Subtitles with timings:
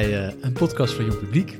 [0.00, 1.58] bij uh, een podcast van Jong Publiek.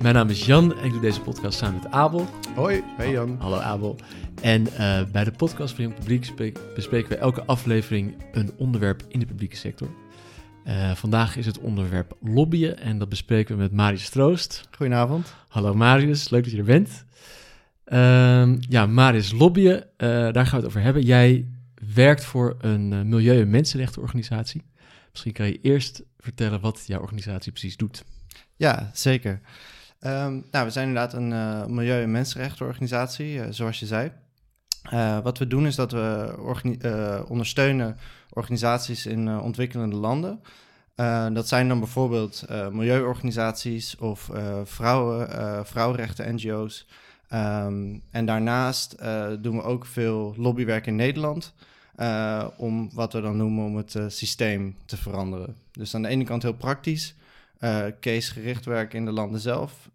[0.00, 2.26] Mijn naam is Jan en ik doe deze podcast samen met Abel.
[2.54, 3.36] Hoi, hey Jan.
[3.38, 3.96] Hallo Abel.
[4.42, 6.32] En uh, bij de podcast van Jong Publiek
[6.74, 9.88] bespreken we elke aflevering een onderwerp in de publieke sector.
[10.66, 14.68] Uh, vandaag is het onderwerp lobbyen en dat bespreken we met Marius Troost.
[14.76, 15.34] Goedenavond.
[15.48, 17.04] Hallo Marius, leuk dat je er bent.
[17.86, 21.02] Uh, ja, Marius, lobbyen, daar gaan we het over hebben.
[21.02, 21.48] Jij
[21.94, 24.64] werkt voor een milieu- en mensenrechtenorganisatie.
[25.16, 28.04] Misschien kan je eerst vertellen wat jouw organisatie precies doet.
[28.56, 29.40] Ja, zeker.
[30.00, 34.12] Um, nou, we zijn inderdaad een uh, milieu- en mensenrechtenorganisatie, uh, zoals je zei.
[34.92, 37.96] Uh, wat we doen is dat we ondersteunen
[38.30, 40.40] organisaties in ontwikkelende landen.
[41.32, 44.30] dat zijn dan bijvoorbeeld milieuorganisaties of
[44.64, 46.86] vrouwen, vrouwenrechten NGO's.
[47.32, 48.96] Um, en daarnaast
[49.40, 51.54] doen we ook veel lobbywerk in Nederland.
[51.96, 55.56] Uh, om wat we dan noemen om het uh, systeem te veranderen.
[55.72, 57.14] Dus aan de ene kant heel praktisch,
[57.60, 59.90] uh, casegericht werken in de landen zelf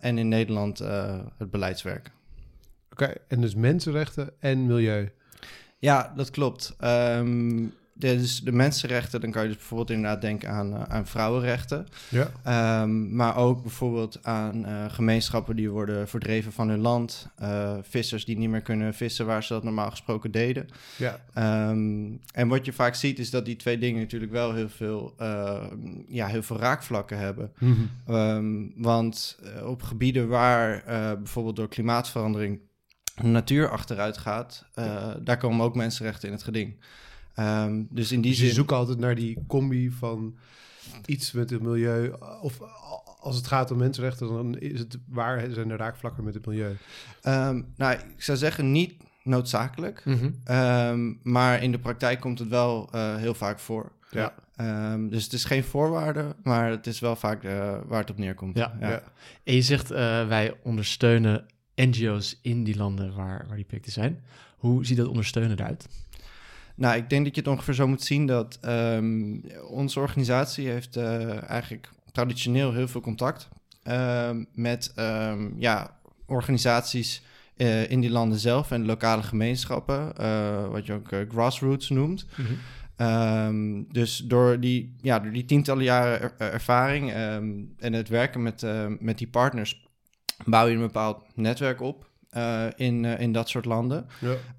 [0.00, 0.78] en in Nederland
[1.38, 2.10] het beleidswerk.
[2.90, 5.10] Oké, en dus mensenrechten en milieu.
[5.78, 6.76] Ja, dat klopt.
[6.84, 11.86] Um, dus de mensenrechten, dan kan je dus bijvoorbeeld inderdaad denken aan, uh, aan vrouwenrechten.
[12.08, 12.82] Ja.
[12.82, 17.28] Um, maar ook bijvoorbeeld aan uh, gemeenschappen die worden verdreven van hun land.
[17.42, 20.68] Uh, vissers die niet meer kunnen vissen waar ze dat normaal gesproken deden.
[20.96, 21.20] Ja.
[21.68, 25.14] Um, en wat je vaak ziet is dat die twee dingen natuurlijk wel heel veel,
[26.08, 27.52] ja, heel veel raakvlakken hebben.
[27.58, 28.14] Mm -hmm.
[28.14, 30.82] um, want op gebieden waar
[31.16, 32.60] bijvoorbeeld door klimaatverandering
[33.14, 34.64] de natuur achteruit gaat,
[35.20, 36.76] daar komen ook mensenrechten in het geding.
[37.38, 38.54] Um, dus in die dus je zin...
[38.54, 40.36] zoekt altijd naar die combi van
[41.06, 42.12] iets met het milieu.
[42.42, 42.60] Of
[43.20, 46.76] als het gaat om mensenrechten, dan is het waar zijn de raakvlakken met het milieu?
[47.22, 50.02] Um, nou, ik zou zeggen niet noodzakelijk.
[50.04, 50.56] Mm -hmm.
[50.56, 53.92] um, maar in de praktijk komt het wel uh, heel vaak voor.
[54.10, 54.34] Ja.
[54.92, 58.18] Um, dus het is geen voorwaarde, maar het is wel vaak uh, waar het op
[58.18, 58.56] neerkomt.
[58.56, 58.76] Ja.
[58.80, 59.02] ja.
[59.44, 59.96] En je zegt uh,
[60.28, 64.24] wij ondersteunen NGO's in die landen waar, waar die projecten zijn.
[64.56, 65.88] Hoe ziet dat ondersteunen eruit?
[66.76, 70.96] Nou, ik denk dat je het ongeveer zo moet zien dat um, onze organisatie heeft
[70.96, 73.48] uh, eigenlijk traditioneel heel veel contact
[73.88, 77.22] uh, met um, ja, organisaties
[77.56, 82.26] uh, in die landen zelf en lokale gemeenschappen, eh, wat je ook grassroots noemt.
[82.36, 82.56] Mm -hmm.
[82.98, 87.12] Um, dus door die, ja, door die tientallen jaren er, ervaring
[87.78, 88.66] en het werken met,
[89.00, 89.86] met die partners
[90.44, 92.10] bouw je een bepaald netwerk op.
[92.36, 94.06] Uh, in, uh, in dat soort landen.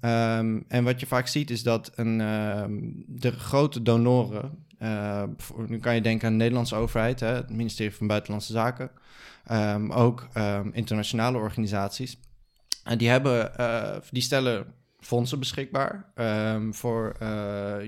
[0.00, 0.38] Ja.
[0.38, 2.64] Um, en wat je vaak ziet is dat een, uh,
[3.06, 5.22] de grote donoren, eh,
[5.66, 8.90] nu kan je denken aan de Nederlandse overheid, hè, het ministerie van Buitenlandse Zaken,
[9.52, 12.18] um, ook um, internationale organisaties,
[12.84, 13.52] en die, hebben,
[14.10, 14.66] die stellen
[15.00, 16.12] fondsen beschikbaar
[16.70, 17.16] voor,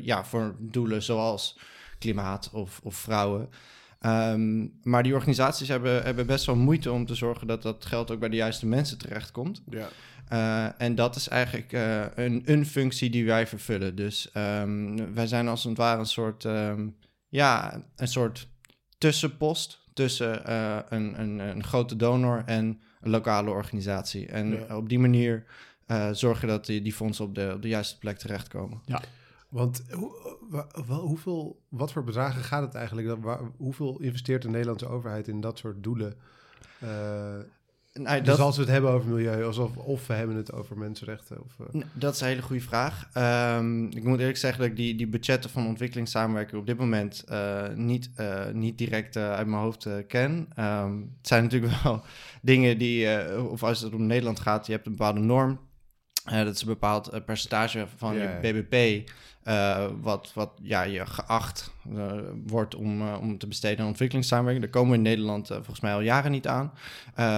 [0.02, 1.58] ja, voor doelen zoals
[1.98, 3.48] klimaat of, of vrouwen.
[4.06, 8.10] Um, maar die organisaties hebben, hebben best wel moeite om te zorgen dat dat geld
[8.10, 9.62] ook bij de juiste mensen terechtkomt.
[9.70, 9.88] Ja.
[10.32, 13.94] Uh, en dat is eigenlijk uh, een, een functie die wij vervullen.
[13.94, 16.96] Dus um, wij zijn als het ware een soort, um,
[17.28, 18.48] ja, een soort
[18.98, 24.26] tussenpost tussen uh, een, een, een, grote donor en een lokale organisatie.
[24.26, 24.76] En ja.
[24.76, 25.44] op die manier
[26.12, 28.80] zorgen dat die, die fondsen op de, op de juiste plek terechtkomen.
[28.84, 29.00] Ja.
[29.50, 29.82] Want
[30.84, 33.18] hoeveel, wat voor bedragen gaat het eigenlijk?
[33.56, 36.14] hoeveel investeert de Nederlandse overheid in dat soort doelen?
[36.82, 36.88] Uh,
[37.92, 41.42] nou, dus als we het hebben over milieu, alsof of we hebben het over mensenrechten?
[41.44, 41.82] Of, uh...
[41.92, 43.08] Dat is een hele goede vraag.
[43.58, 47.24] Um, ik moet eerlijk zeggen dat ik die, die budgetten van ontwikkelingssamenwerking op dit moment
[47.30, 48.10] uh, niet,
[48.52, 50.48] niet direct uit mijn hoofd ken.
[50.58, 52.02] Um, het zijn natuurlijk wel
[52.42, 53.08] dingen die,
[53.48, 55.60] of als het om Nederland gaat, je hebt een bepaalde norm.
[56.24, 59.08] dat is een bepaald percentage van je BBP.
[59.46, 62.12] Uh, wat, wat ja, je geacht uh,
[62.46, 64.64] wordt om, uh, om te besteden aan ontwikkelingssamenwerking.
[64.64, 66.72] Daar komen we in Nederland volgens mij al jaren niet aan.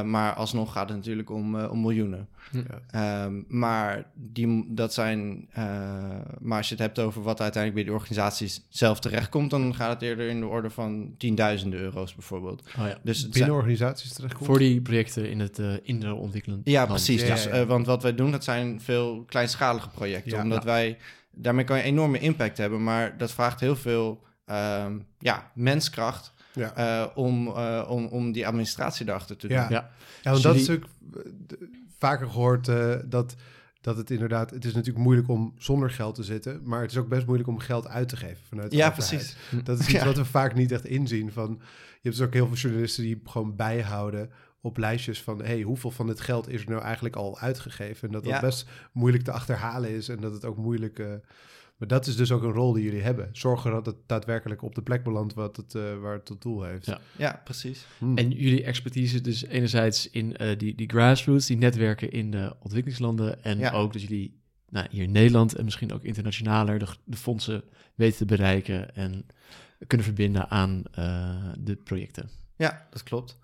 [0.04, 2.28] maar alsnog gaat het natuurlijk om, om miljoenen.
[2.90, 3.24] Ja.
[3.24, 5.48] Um, maar, die, dat zijn,
[6.38, 9.92] maar als je het hebt over wat uiteindelijk bij de organisaties zelf terechtkomt, dan gaat
[9.92, 12.62] het eerder in de orde van tienduizenden euro's bijvoorbeeld.
[12.78, 12.98] Oh ja.
[13.02, 14.46] dus Binnen organisaties terechtkomt?
[14.46, 17.22] Voor die projecten in het in de ontwikkelend Ja, precies.
[17.22, 20.42] Ja, dus, want wat wij doen, dat zijn veel kleinschalige projecten.
[20.42, 20.98] omdat wij
[21.34, 27.04] daarmee kan je enorme impact hebben, maar dat vraagt heel veel um, ja, menskracht ja.
[27.04, 29.56] Uh, om, uh, om, om die administratie erachter te doen.
[29.56, 29.90] Ja, ja.
[30.22, 30.92] ja want dat is natuurlijk
[31.98, 33.34] vaker gehoord uh, dat,
[33.80, 36.96] dat het inderdaad, het is natuurlijk moeilijk om zonder geld te zitten, maar het is
[36.96, 39.36] ook best moeilijk om geld uit te geven vanuit de Ja, precies.
[39.64, 41.32] Dat is iets wat we vaak niet echt inzien.
[41.32, 44.30] Van, je hebt dus ook heel veel journalisten die gewoon bijhouden
[44.62, 48.08] op lijstjes van hey, hoeveel van dit geld is er nou eigenlijk al uitgegeven.
[48.08, 51.06] En dat dat best moeilijk te achterhalen is en dat het ook moeilijk uh,
[51.76, 53.28] Maar dat is dus ook een rol die jullie hebben.
[53.32, 56.62] Zorgen dat het daadwerkelijk op de plek belandt wat het, uh, waar het tot doel
[56.62, 56.86] heeft.
[56.86, 57.86] Ja, ja precies.
[57.98, 58.16] Hmm.
[58.16, 63.44] En jullie expertise dus enerzijds in uh, die, die grassroots, die netwerken in de ontwikkelingslanden.
[63.44, 67.64] En ook dat jullie nou, hier in Nederland en misschien ook internationaler de, de fondsen
[67.94, 69.26] weten te bereiken en
[69.86, 72.30] kunnen verbinden aan uh, de projecten.
[72.56, 73.38] Ja, dat klopt.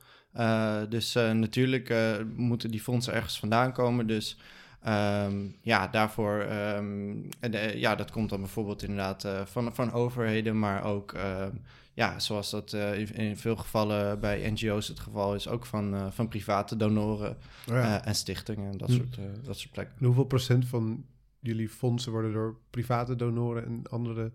[0.89, 1.95] Dus natuurlijk
[2.37, 4.07] moeten die fondsen ergens vandaan komen.
[4.07, 4.39] Dus
[4.87, 6.47] Um, ja, daarvoor,
[6.77, 7.29] um,
[7.75, 11.47] ja, dat komt dan bijvoorbeeld inderdaad van, van overheden, maar ook, uh,
[11.95, 16.29] ja, zoals dat in, in, veel gevallen bij NGO's het geval is, ook van, van
[16.29, 17.37] private donoren
[17.69, 18.05] oh ja.
[18.05, 18.95] en stichtingen en dat, hm.
[18.95, 19.97] soort, dat soort plekken.
[19.99, 21.05] En hoeveel procent van
[21.41, 24.31] jullie fondsen worden door private donoren en andere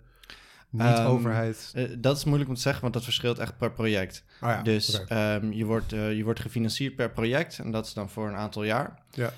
[0.74, 1.72] niet-overheid?
[1.74, 4.24] Ehm, uh, dat is moeilijk om te zeggen, want dat verschilt echt per project.
[4.42, 7.94] Oh ja, dus um, je, wordt, uh, je wordt gefinancierd per project en dat is
[7.94, 9.02] dan voor een aantal jaar.
[9.12, 9.34] Ja.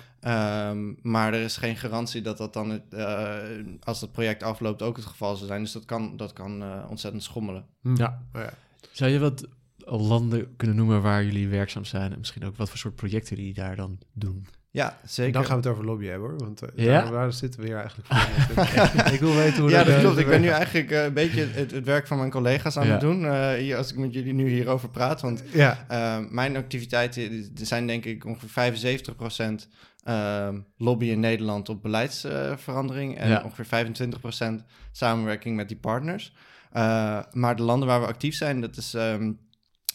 [0.70, 3.36] Um, maar er is geen garantie dat dat dan, uh,
[3.82, 5.62] als het project afloopt, ook het geval zou zijn.
[5.62, 7.64] Dus dat kan, dat kan ontzettend schommelen.
[7.80, 7.96] Hm.
[7.96, 8.22] Ja.
[8.32, 8.52] Oh ja.
[8.92, 9.48] Zou je wat
[9.84, 13.54] landen kunnen noemen waar jullie werkzaam zijn en misschien ook wat voor soort projecten die
[13.54, 14.46] daar dan doen?
[14.76, 15.32] Ja, zeker.
[15.32, 16.38] Dan gaan we het over lobbyen hebben hoor.
[16.38, 17.10] Want uh, ja?
[17.10, 19.12] waar zitten we hier eigenlijk voor?
[19.14, 20.18] ik wil weten hoe ja, dat, klopt.
[20.18, 23.00] Ik ben nu eigenlijk uh, een beetje het, het, werk van mijn collega's aan het
[23.00, 23.22] doen.
[23.22, 25.20] Uh, hier, als ik met jullie nu hierover praat.
[25.20, 25.86] Want ja.
[26.30, 29.68] mijn activiteiten zijn denk ik ongeveer 75 procent
[30.78, 33.18] lobby in Nederland op beleidsverandering.
[33.18, 36.32] en ongeveer 25 procent samenwerking met die partners.
[37.32, 38.94] maar de landen waar we actief zijn, dat is...
[38.94, 39.38] Um,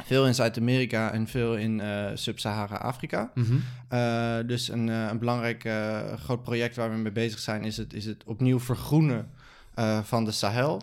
[0.06, 3.32] veel in Zuid-Amerika en veel in uh, Sub-Sahara-Afrika.
[3.36, 3.56] Mhm.
[3.94, 5.70] Uh, dus een, uh, een belangrijk
[6.24, 7.64] groot project waar we mee bezig zijn...
[7.64, 9.30] is het, is het opnieuw vergroenen
[10.04, 10.82] van de Sahel.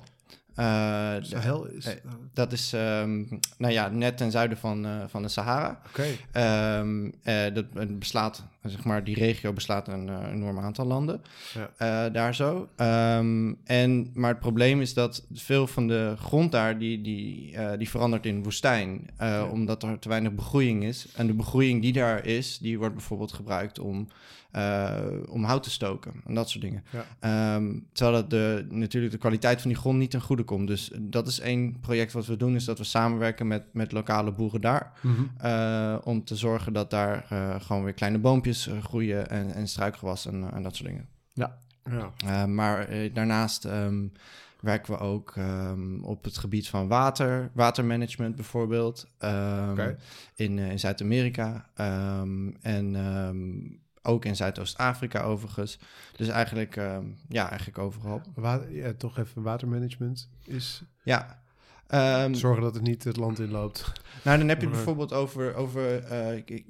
[0.58, 1.86] Uh, Sahel is...
[1.86, 1.92] Uh,
[2.32, 3.28] dat is, um,
[3.58, 5.80] nou ja, net ten zuiden van, uh, van de Sahara.
[5.88, 6.06] Oké.
[6.32, 6.78] Okay.
[6.78, 11.22] Um, ehm, dat beslaat, zeg maar, die regio beslaat een enorm aantal landen.
[11.78, 12.08] Ja.
[12.08, 12.68] daar zo.
[12.76, 17.88] Um, en, maar het probleem is dat veel van de grond daar, die, die, die
[17.88, 19.10] verandert in woestijn.
[19.18, 19.44] Ja.
[19.44, 21.06] Omdat er te weinig begroeiing is.
[21.16, 24.08] En de begroeiing die daar is, die wordt bijvoorbeeld gebruikt om
[25.28, 26.84] om hout te stoken en dat soort dingen.
[27.20, 27.54] Ja.
[27.56, 30.66] Um, terwijl dat de, natuurlijk de kwaliteit van die grond niet ten goede komt.
[30.66, 34.32] Dus dat is één project wat we doen, is dat we samenwerken met, met lokale
[34.32, 34.92] boeren daar.
[35.02, 35.30] Mm -hmm.
[35.44, 40.26] uh, om te zorgen dat daar uh, gewoon weer kleine boompjes groeien en, en struikgewas
[40.26, 41.08] en, en dat soort dingen.
[41.32, 41.58] Ja.
[42.24, 42.46] ja.
[42.46, 44.12] maar daarnaast um,
[44.60, 49.06] werken we ook um, op het gebied van water, watermanagement bijvoorbeeld.
[49.18, 49.96] Okay.
[50.34, 51.68] In, in Zuid-Amerika.
[52.60, 52.96] en
[54.08, 55.78] ook in Zuidoost-Afrika overigens.
[56.16, 56.96] Dus eigenlijk, uh,
[57.28, 58.22] ja, eigenlijk overal.
[58.34, 60.82] Water, ja, toch even watermanagement is...
[61.02, 61.46] Ja.
[62.24, 63.92] Um, Zorgen dat het niet het land inloopt.
[64.24, 65.54] Nou, dan heb je bijvoorbeeld over...
[65.54, 66.64] over uh, ik,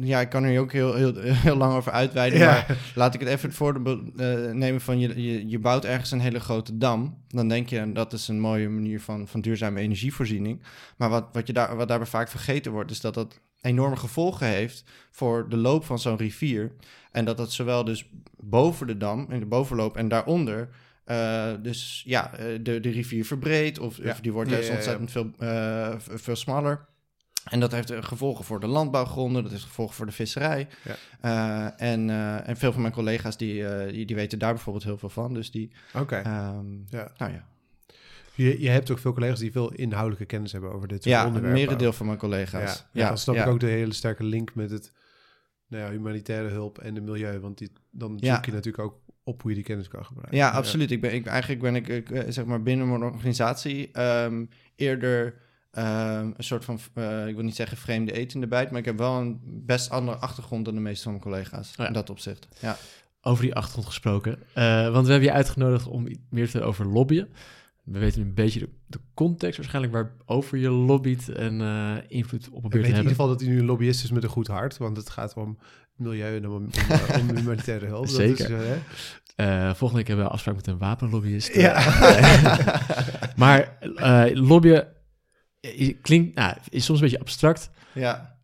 [0.00, 2.38] ja, ik kan er ook heel, heel, heel lang over uitweiden.
[2.38, 2.46] Ja.
[2.46, 4.98] Maar laat ik het even het voorbeeld uh, nemen van...
[4.98, 7.22] Je, je, je bouwt ergens een hele grote dam.
[7.28, 10.62] Dan denk je, dat is een mooie manier van, van duurzame energievoorziening.
[10.96, 12.90] Maar wat, wat, je daar, wat daarbij vaak vergeten wordt...
[12.90, 16.72] is dat dat enorme gevolgen heeft voor de loop van zo'n rivier.
[17.12, 20.68] En dat dat zowel dus boven de dam, in de bovenloop en daaronder...
[21.06, 25.30] Uh, dus ja, eh, de, de rivier verbreedt of, of die wordt juist ontzettend veel,
[25.38, 26.86] uh, veel smaller.
[27.44, 30.68] En dat heeft gevolgen voor de landbouwgronden, dat heeft gevolgen voor de visserij.
[30.82, 30.96] Ja.
[31.76, 34.84] Uh, en, uh, en veel van mijn collega's die, uh, die, die, weten daar bijvoorbeeld
[34.84, 35.34] heel veel van.
[35.34, 35.72] Dus die.
[35.94, 36.02] Oké.
[36.02, 36.48] Okay.
[36.56, 37.12] Um, ja.
[37.16, 37.44] Nou ja.
[38.34, 41.44] Je, je hebt ook veel collega's die veel inhoudelijke kennis hebben over dit ja, onderwerp.
[41.54, 42.84] Ja, een merendeel van mijn collega's.
[42.92, 44.92] Ja, ja, dan snap ik ook de hele sterke link met het
[45.68, 47.40] nou ja, humanitaire hulp en de milieu.
[47.40, 50.36] Want die, dan zoek je natuurlijk ook op hoe je die kennis kan gebruiken.
[50.36, 50.90] Ja, absoluut.
[50.90, 55.34] Ik ben, ik, eigenlijk ben ik, ik, eh, zeg maar binnen mijn organisatie um, eerder
[55.78, 58.78] um, een soort van, uh, ik wil niet zeggen vreemde eten in de bijt, maar
[58.78, 61.86] ik heb wel een best andere achtergrond dan de meeste van mijn collega's oh ja.
[61.86, 62.48] in dat opzicht.
[62.60, 62.76] Ja.
[63.20, 67.28] Over die achtergrond gesproken, uh, want we hebben je uitgenodigd om meer te over lobbyen.
[67.84, 72.60] We weten een beetje de, de context waarschijnlijk waarover je lobbyt en uh, invloed op
[72.60, 72.90] probeert te hebben.
[72.90, 75.10] in ieder geval dat hij nu een lobbyist is met een goed hart, want het
[75.10, 75.58] gaat om
[75.96, 76.70] milieu en om, om,
[77.20, 78.06] om humanitaire hulp.
[78.06, 78.48] Zeker.
[78.48, 81.54] Dat is, uh, volgende week hebben we afspraak met een wapenlobbyist.
[81.54, 81.72] Ja.
[83.36, 83.78] maar
[84.34, 84.88] lobbyen
[86.02, 87.70] klinkt, nou, is soms een beetje abstract.
[87.94, 88.38] Ja.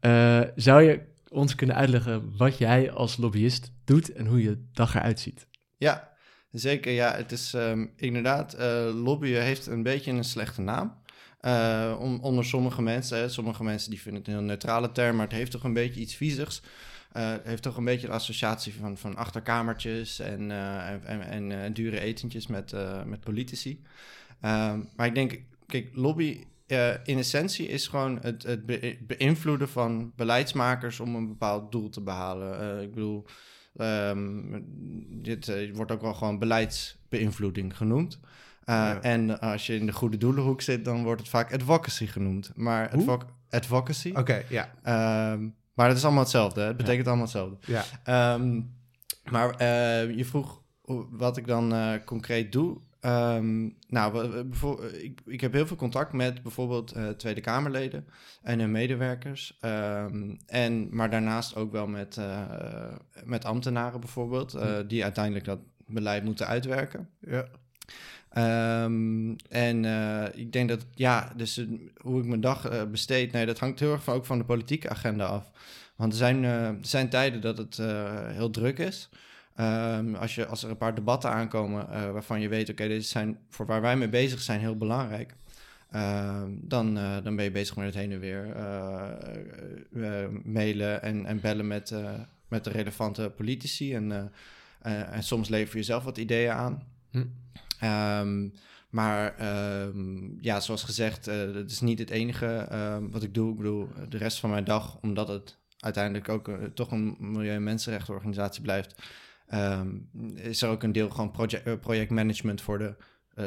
[0.56, 5.20] zou je ons kunnen uitleggen wat jij als lobbyist doet en hoe je dag eruit
[5.20, 5.46] ziet?
[5.76, 6.09] Ja,
[6.52, 7.14] Zeker, ja.
[7.14, 10.98] Het is um, inderdaad, uh, lobbyen heeft een beetje een slechte naam.
[11.42, 15.16] Uh, om, onder sommige mensen, hè, sommige mensen die vinden het een heel neutrale term,
[15.16, 16.62] maar het heeft toch een beetje iets viezigs.
[17.16, 21.72] Uh, het heeft toch een beetje een associatie van, van achterkamertjes en, en, en, en,
[21.72, 22.74] dure etentjes met,
[23.06, 23.82] met politici.
[24.40, 26.44] Ehm, maar ik denk, kijk, lobby
[27.04, 28.66] in essentie is gewoon het, het
[29.06, 32.82] beïnvloeden van beleidsmakers om een bepaald doel te behalen.
[32.82, 33.26] ik bedoel,
[33.76, 34.64] Um,
[35.22, 38.20] dit wordt ook wel gewoon beleidsbeïnvloeding genoemd.
[39.00, 42.52] En als je in de goede doelenhoek zit, dan wordt het vaak advocacy genoemd.
[42.54, 42.90] Maar
[43.50, 44.12] advocacy.
[44.14, 44.70] Oké, ja.
[44.82, 46.60] Ehm, maar het is allemaal hetzelfde.
[46.60, 46.66] Hè?
[46.66, 47.56] Het betekent allemaal hetzelfde.
[48.04, 48.34] Ja.
[48.34, 48.74] Um,
[49.30, 50.62] maar uh, je vroeg
[51.10, 52.80] wat ik dan concreet doe.
[53.06, 54.38] Um, nou,
[54.92, 58.06] ik, ik heb heel veel contact met bijvoorbeeld uh, Tweede Kamerleden
[58.42, 59.58] en hun medewerkers.
[59.64, 62.18] Um, en, maar daarnaast ook wel met,
[63.24, 67.08] met ambtenaren bijvoorbeeld, die uiteindelijk dat beleid moeten uitwerken.
[67.20, 67.46] Ja.
[68.84, 69.84] Um, en
[70.34, 71.66] ik denk dat, ja, dus
[71.96, 74.88] hoe ik mijn dag besteed, nee, dat hangt heel erg van, ook van de politieke
[74.88, 75.50] agenda af.
[75.96, 77.76] Want er zijn, er zijn tijden dat het
[78.34, 79.08] heel druk is.
[79.60, 83.08] Um, als, je, als er een paar debatten aankomen waarvan je weet, oké, okay, deze
[83.08, 85.34] zijn voor waar wij mee bezig zijn heel belangrijk.
[85.90, 88.46] Ehm, dan, dan ben je bezig met het heen en weer
[90.44, 91.94] mailen en, en bellen met,
[92.48, 93.94] met de relevante politici.
[93.94, 94.32] En,
[94.82, 96.82] en soms lever je zelf wat ideeën aan.
[97.10, 97.24] Hm.
[97.84, 98.52] Um,
[98.90, 99.34] maar
[99.86, 102.68] um, ja, zoals gezegd, dat is niet het enige
[103.10, 103.50] wat ik doe.
[103.50, 107.62] Ik bedoel, de rest van mijn dag, omdat het uiteindelijk ook toch een milieu- en
[107.62, 109.02] mensenrechtenorganisatie blijft,
[110.34, 112.94] is er ook een deel gewoon project, uh, projectmanagement voor de,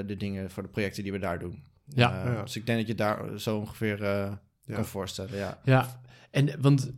[0.05, 1.63] de dingen, voor de projecten die we daar doen.
[1.85, 2.25] Ja.
[2.25, 2.41] ja.
[2.41, 4.39] Dus ik denk dat je daar zo ongeveer ja.
[4.73, 5.37] kan voorstellen.
[5.37, 6.01] Ja, ja.
[6.31, 6.91] en want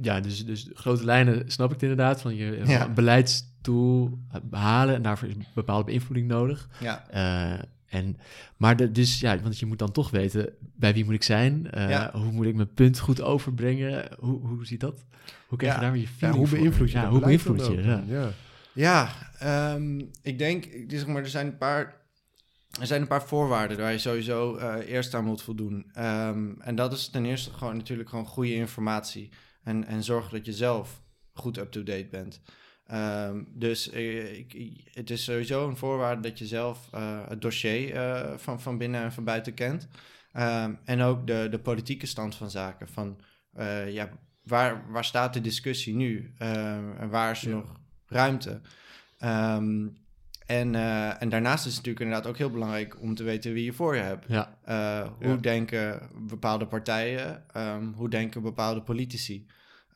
[0.00, 2.20] ja, dus, dus grote lijnen snap ik het inderdaad.
[2.20, 2.88] Van je ja.
[2.88, 6.68] beleidsdoel behalen en daarvoor is bepaalde beïnvloeding nodig.
[6.80, 7.04] Ja.
[7.14, 7.62] Uh,
[7.94, 8.16] en,
[8.56, 11.68] maar de, dus ja, want je moet dan toch weten bij wie moet ik zijn,
[11.74, 12.10] uh, ja.
[12.12, 15.04] hoe moet ik mijn punt goed overbrengen, hoe, hoe ziet dat?
[15.46, 16.98] Hoe krijg je daar weer je ja, hoe beïnvloed je?
[16.98, 17.82] Ja, hoe beïnvloed je?
[17.82, 18.30] Ja, ja.
[18.72, 22.02] ja um, ik denk, zeg maar, er zijn een paar
[22.80, 25.86] er zijn een paar voorwaarden waar je sowieso uh, eerst aan moet voldoen.
[25.98, 29.30] Um, en dat is ten eerste gewoon natuurlijk gewoon goede informatie.
[29.62, 32.40] En, en zorg dat je zelf goed up-to-date bent.
[32.92, 37.94] Um, dus uh, ik, het is sowieso een voorwaarde dat je zelf uh, het dossier
[37.94, 39.88] uh, van, van binnen en van buiten kent.
[40.36, 42.88] Um, en ook de, de politieke stand van zaken.
[42.88, 43.20] Van
[43.88, 44.08] ja,
[44.42, 46.34] waar, waar staat de discussie nu?
[46.38, 47.54] en waar is er ja.
[47.54, 48.60] nog ruimte?
[49.24, 49.96] Um,
[50.46, 50.74] en,
[51.18, 53.96] en daarnaast is het natuurlijk inderdaad ook heel belangrijk om te weten wie je voor
[53.96, 54.26] je hebt.
[54.28, 54.58] Ja.
[55.18, 55.36] Hoe ja.
[55.36, 57.44] denken bepaalde partijen,
[57.94, 59.46] hoe denken bepaalde politici.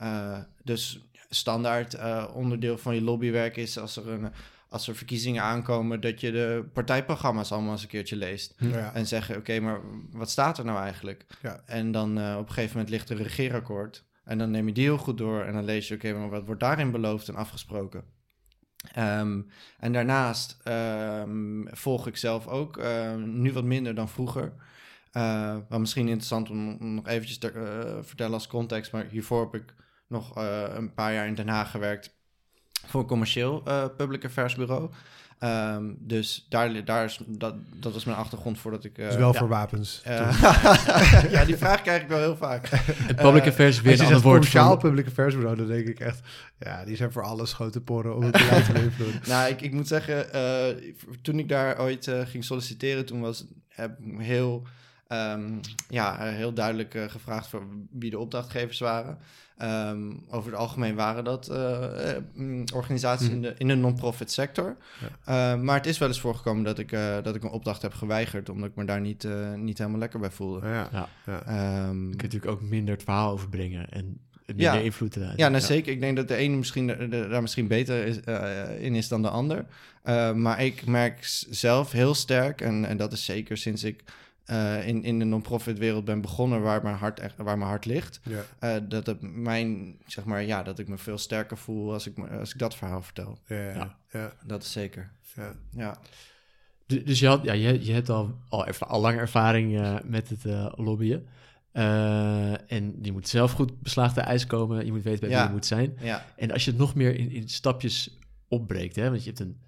[0.02, 1.96] Uh, dus standaard
[2.32, 4.32] onderdeel van je lobbywerk is als er, een,
[4.68, 8.54] als er verkiezingen aankomen, dat je de partijprogramma's allemaal eens een keertje leest.
[8.58, 8.94] Ja.
[8.94, 11.26] En zeggen, oké, maar wat staat er nou eigenlijk?
[11.42, 11.60] Ja.
[11.66, 14.04] En dan op een gegeven moment ligt er een regeerakkoord.
[14.24, 16.44] En dan neem je die heel goed door en dan lees je, oké, maar wat
[16.44, 18.04] wordt daarin beloofd en afgesproken?
[18.98, 24.52] Um, en daarnaast um, volg ik zelf ook, uh, nu wat minder dan vroeger.
[25.12, 29.40] Uh, wat misschien interessant om, om nog eventjes te uh, vertellen als context, maar hiervoor
[29.40, 29.74] heb ik
[30.08, 30.36] nog
[30.74, 32.16] een paar jaar in Den Haag gewerkt
[32.86, 33.62] voor een commercieel
[33.96, 34.90] public affairs bureau.
[35.44, 38.98] Um, dus daar, daar is, dat, dat was mijn achtergrond voordat ik...
[38.98, 39.38] Uh, dus wel ja.
[39.38, 40.02] voor wapens.
[40.08, 40.42] Uh,
[41.30, 42.68] ja, die vraag krijg ik wel heel vaak.
[42.68, 46.20] Het public affairs weer een woord Sociaal public affairs bureau, dan denk ik echt...
[46.58, 49.20] Ja, die zijn voor alles grote porren om het beleid te beïnvloeden.
[49.28, 50.82] nou, ik, ik moet zeggen, uh,
[51.22, 54.66] toen ik daar ooit ging solliciteren, toen was het heel...
[55.12, 59.18] Um, ja, heel duidelijk uh, gevraagd voor wie de opdrachtgevers waren.
[59.62, 63.34] Um, over het algemeen waren dat uh, uh, organisaties mm.
[63.34, 64.76] in de, in de non-profit sector.
[65.24, 65.56] Ja.
[65.56, 66.90] maar het is wel eens voorgekomen dat ik,
[67.22, 70.30] dat ik een opdracht heb geweigerd, omdat ik me daar niet, niet helemaal lekker bij
[70.30, 70.66] voelde.
[70.66, 71.08] Ja, ja.
[71.26, 71.88] ja.
[71.88, 75.38] Um, je kunt natuurlijk ook minder het verhaal overbrengen en minder ja, invloed eruit.
[75.38, 75.92] Ja, nou, zeker.
[75.92, 78.16] Ik denk dat de ene misschien de, de, daar misschien beter is,
[78.78, 79.64] in is dan de ander.
[80.34, 81.18] maar ik merk
[81.50, 84.04] zelf heel sterk, en, en dat is zeker sinds ik
[84.50, 87.84] uh, in, in de non-profit wereld ben begonnen waar mijn hart, echt, waar mijn hart
[87.84, 88.20] ligt.
[88.22, 88.76] Ja.
[88.76, 92.18] Uh, dat het mijn, zeg maar, ja, dat ik me veel sterker voel als ik,
[92.18, 93.38] als ik dat verhaal vertel.
[93.46, 93.98] Ja, ja.
[94.10, 94.32] ja.
[94.44, 95.10] dat is zeker.
[95.36, 95.54] Ja.
[95.70, 95.96] ja.
[96.86, 100.44] Dus je, had, ja, je, je hebt al, al, al lange ervaring uh, met het
[100.76, 101.26] lobbyen.
[102.66, 104.84] en je moet zelf goed beslaagde ijs komen.
[104.84, 105.96] Je moet weten bij wie je moet zijn.
[106.00, 106.24] Ja.
[106.36, 109.60] En als je het nog meer in, in stapjes opbreekt, hè, want je hebt een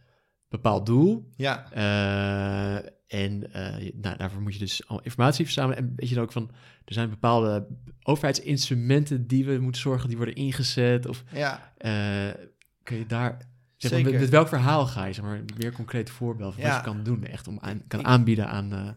[0.48, 1.30] bepaald doel.
[1.36, 1.66] Ja.
[1.76, 5.78] Uh, en uh, nou, daarvoor moet je dus al informatie verzamelen.
[5.78, 6.50] En weet je dan ook van,
[6.84, 7.66] er zijn bepaalde
[8.02, 11.06] overheidsinstrumenten die we moeten zorgen, die worden ingezet.
[11.06, 11.72] Of ja.
[11.78, 12.44] Uh,
[12.82, 13.38] kun je daar,
[13.76, 16.68] zeg maar, met, met, welk verhaal ga je, zeg maar, meer concreet voorbeeld van ja.
[16.68, 18.96] wat je kan doen, echt om aan, kan aanbieden aan...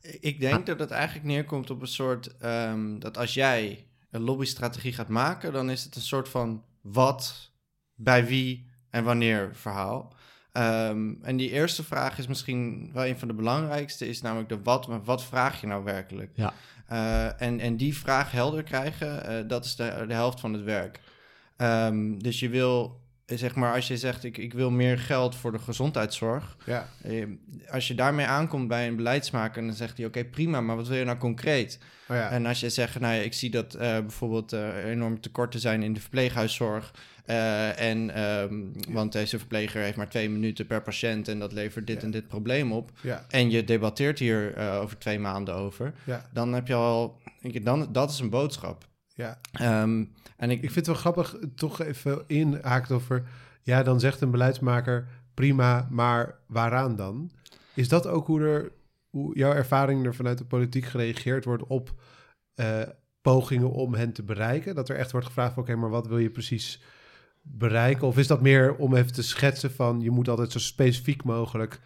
[0.00, 4.22] ik denk aan, dat het eigenlijk neerkomt op een soort, um, dat als jij een
[4.22, 7.52] lobbystrategie gaat maken, dan is het een soort van wat,
[7.94, 10.14] bij wie en wanneer verhaal.
[10.52, 14.62] Um, en die eerste vraag is misschien wel een van de belangrijkste, is namelijk de
[14.62, 16.30] wat, maar wat vraag je nou werkelijk?
[16.34, 16.52] Ja.
[16.92, 20.62] Uh, en, en die vraag helder krijgen, uh, dat is de, de helft van het
[20.62, 21.00] werk.
[21.56, 25.52] Ehm, dus je wil zeg maar, als je zegt ik, ik wil meer geld voor
[25.52, 26.56] de gezondheidszorg.
[26.66, 26.88] Ja.
[27.02, 27.26] Eh,
[27.70, 30.98] als je daarmee aankomt bij een beleidsmaker, dan zegt hij oké, prima, maar wat wil
[30.98, 31.78] je nou concreet?
[32.08, 32.30] Oh ja.
[32.30, 34.52] En als je zegt, nou ja, ik zie dat bijvoorbeeld
[34.84, 36.92] enorme tekorten zijn in de verpleeghuiszorg.
[37.26, 41.86] Uh, en um, want deze verpleger heeft maar twee minuten per patiënt en dat levert
[41.86, 42.02] dit Ja.
[42.02, 42.90] en dit probleem op.
[43.00, 43.24] Ja.
[43.28, 45.92] En je debatteert hier uh, over twee maanden over.
[46.04, 46.28] Ja.
[46.32, 47.20] Dan heb je al,
[47.62, 48.86] dan, dat is een boodschap.
[49.14, 49.38] Ja.
[49.82, 53.22] Um, en ik, Ik vind het wel grappig, toch even inhaakt over...
[53.62, 57.30] Ja, dan zegt een beleidsmaker, prima, maar waaraan dan?
[57.74, 58.72] Is dat ook hoe, er,
[59.10, 61.94] hoe jouw ervaring er vanuit de politiek gereageerd wordt op
[62.56, 62.82] uh,
[63.20, 64.74] pogingen om hen te bereiken?
[64.74, 66.82] Dat er echt wordt gevraagd, oké, okay, maar wat wil je precies
[67.42, 68.06] bereiken?
[68.06, 70.00] Of is dat meer om even te schetsen van...
[70.00, 71.80] je moet altijd zo specifiek mogelijk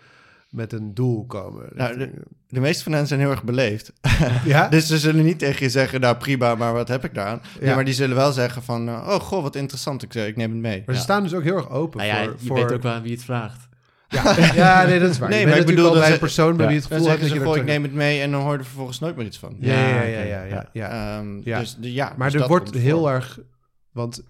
[0.51, 1.69] met een doel komen?
[1.75, 2.11] Nou, de,
[2.49, 3.93] de meeste van hen zijn heel erg beleefd.
[4.45, 4.69] Ja?
[4.69, 7.41] dus ze zullen niet tegen je zeggen, nou prima, maar wat heb ik daaraan?
[7.61, 7.65] Ja.
[7.67, 10.51] Nee, maar die zullen wel zeggen van, uh, oh goh, wat interessant, ik, ik neem
[10.51, 10.83] het mee.
[10.87, 12.35] Maar ze staan dus ook heel erg open Nou ja, voor...
[12.39, 12.57] je voor...
[12.57, 13.69] weet ook wel aan wie het vraagt.
[14.09, 15.29] Ja, ja, nee, dat is waar.
[15.29, 17.21] Nee, Je maar ik bedoel dat bij een persoon bij wie het Dan gevoel hebt
[17.21, 18.99] zeggen dat ze, je er ik neem het mee en dan hoor je er vervolgens
[18.99, 19.57] nooit meer iets van.
[19.61, 20.69] Ja, ja, ja, ja, ja, ja.
[20.73, 21.19] ja.
[21.19, 21.59] Ehm, Ja.
[21.59, 23.11] Dus de, ja, Maar dus er wordt heel voor.
[23.11, 23.39] erg,
[23.93, 24.25] want eh,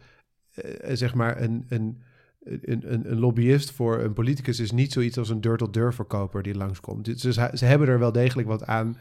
[0.92, 2.02] zeg maar een, een,
[2.44, 7.04] een, een, lobbyist voor een politicus is niet zoiets als een deur-tot-deur verkoper die langskomt.
[7.04, 8.96] Dus ze, ze hebben er wel degelijk wat aan.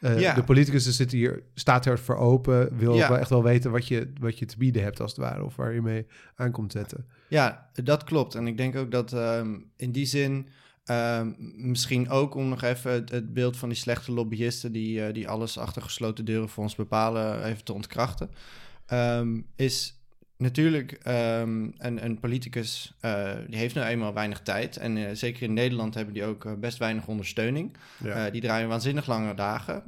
[0.00, 0.34] Eh, Ja.
[0.34, 3.08] De politicus zit hier, staat er voor open, wil Ja.
[3.08, 5.56] wel echt wel weten wat je, wat je te bieden hebt als het ware, of
[5.56, 7.06] waar je mee aankomt zetten.
[7.28, 8.34] Ja, dat klopt.
[8.34, 10.46] En ik denk ook dat ehm, in die zin...
[10.84, 14.72] ehm, misschien ook om nog even het, het beeld van die slechte lobbyisten...
[14.72, 18.30] Die, eh, die alles achter gesloten deuren voor ons bepalen, even te ontkrachten...
[18.86, 19.99] ehm, is
[20.40, 22.92] natuurlijk ehm, een, een politicus...
[23.00, 24.76] eh, die heeft nu eenmaal weinig tijd.
[24.76, 27.76] En eh, zeker in Nederland hebben die ook eh, best weinig ondersteuning.
[28.04, 28.30] Ja.
[28.30, 29.82] Die draaien waanzinnig lange dagen.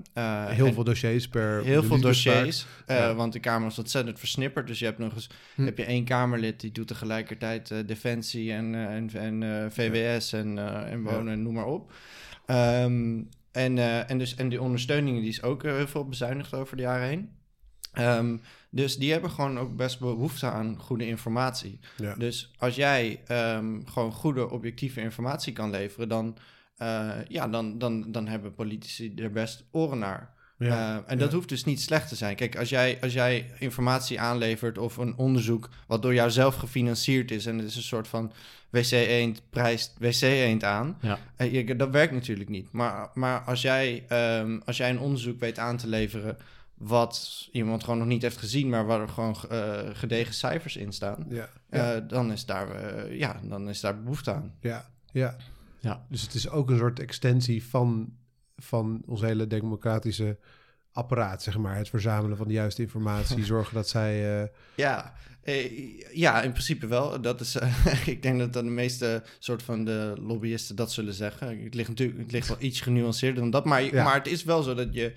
[0.48, 3.14] Heel veel dossiers per Heel veel dossiers, Ja.
[3.14, 4.66] want de Kamer is ontzettend versnipperd.
[4.66, 5.64] Dus je hebt nog eens Hm.
[5.64, 9.10] heb je één Kamerlid die doet tegelijkertijd Defensie en, en,
[9.42, 11.92] en VWS en, en wonen, en noem maar op.
[12.46, 13.20] Ehm,
[13.52, 17.08] en, en, dus, en die ondersteuning die is ook heel veel bezuinigd over de jaren
[17.08, 17.30] heen.
[17.92, 18.36] Ehm,
[18.70, 21.78] dus die hebben gewoon ook best behoefte aan goede informatie.
[21.96, 22.14] Ja.
[22.14, 26.36] Dus als jij ehm, gewoon goede objectieve informatie kan leveren, dan,
[26.76, 30.32] eh, ja, dan, dan, dan hebben politici er best oren naar.
[30.58, 30.96] Ja.
[30.96, 32.36] Uh, en dat hoeft dus niet slecht te zijn.
[32.36, 37.30] Kijk, als jij, als jij informatie aanlevert of een onderzoek wat door jou zelf gefinancierd
[37.30, 38.32] is en het is een soort van
[38.70, 41.18] wc-eend prijst wc-eend aan, Ja.
[41.38, 42.72] uh, je, dat werkt natuurlijk niet.
[42.72, 44.04] Maar, maar als, jij,
[44.40, 46.36] um, als jij een onderzoek weet aan te leveren
[46.82, 50.92] wat iemand gewoon nog niet heeft gezien, maar waar er gewoon uh, gedegen cijfers in
[50.92, 51.48] staan, Ja.
[51.70, 52.00] ja.
[52.00, 52.68] dan, is daar,
[53.12, 54.54] ja, dan is daar behoefte aan.
[54.60, 55.36] Ja, ja.
[55.82, 56.06] Ja.
[56.08, 58.12] Dus het is ook een soort extensie van,
[58.56, 60.38] van ons hele democratische
[60.92, 61.76] apparaat, zeg maar.
[61.76, 64.42] Het verzamelen van de juiste informatie, zorgen dat zij...
[64.42, 64.48] Uh...
[64.74, 67.20] Ja, eh, ja, in principe wel.
[67.20, 71.14] Dat is, uh, ik denk dat dan de meeste soort van de lobbyisten dat zullen
[71.14, 71.62] zeggen.
[71.64, 74.04] Het ligt natuurlijk het ligt wel iets genuanceerder dan dat, maar, Ja.
[74.04, 75.12] maar het is wel zo dat je,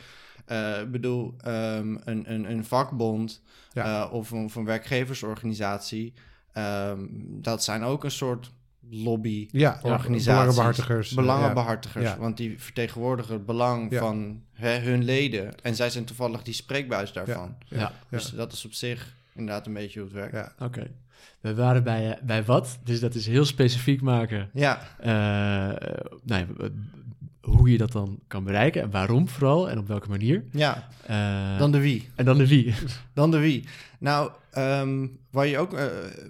[0.51, 3.41] uh, bedoel, um, een, een, een vakbond
[3.73, 4.05] Ja.
[4.05, 6.13] uh, of, een, of een werkgeversorganisatie,
[6.57, 7.09] um,
[7.41, 8.51] dat zijn ook een soort
[8.89, 11.09] lobby ja, organisaties, belangenbehartigers.
[11.09, 12.17] eh, belangenbehartigers, ja.
[12.17, 13.99] want die vertegenwoordigen het belang Ja.
[13.99, 17.55] van hè, hun leden en zij zijn toevallig die spreekbuis daarvan.
[17.67, 17.77] Ja.
[17.77, 17.91] Ja.
[18.09, 20.33] Dus dat is op zich inderdaad een beetje hoe het werkt.
[20.35, 20.65] Ja.
[20.65, 20.91] Oké.
[21.39, 24.49] We waren bij, bij wat, dus dat is heel specifiek maken.
[24.53, 25.05] Ja, Uh,
[26.23, 26.47] nou ja,
[27.45, 30.43] hoe je dat dan kan bereiken en waarom vooral en op welke manier.
[30.51, 30.87] ja.
[31.09, 32.09] Uh, dan de wie.
[32.15, 32.73] En dan de wie.
[33.13, 33.67] Dan de wie.
[33.99, 35.85] Nou, um, waar je ook uh,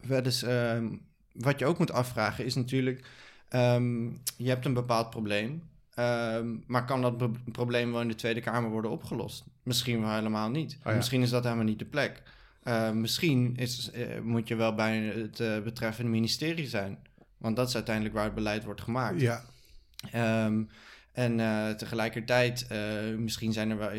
[0.08, 1.02] wel eens, um,
[1.32, 3.06] wat je ook moet afvragen is natuurlijk,
[3.50, 5.64] um, je hebt een bepaald probleem,
[6.68, 9.44] maar kan dat probleem wel in de Tweede Kamer worden opgelost?
[9.64, 10.78] Misschien wel helemaal niet.
[10.80, 10.96] Oh ja.
[10.96, 12.22] Misschien is dat helemaal niet de plek.
[12.64, 16.98] Uh, misschien is, uh, moet je wel bij het uh, betreffende ministerie zijn.
[17.38, 19.22] Want dat is uiteindelijk waar het beleid wordt gemaakt.
[19.22, 19.44] Ja.
[20.46, 20.70] Um,
[21.16, 23.90] en uh, tegelijkertijd, uh, misschien zijn er wel,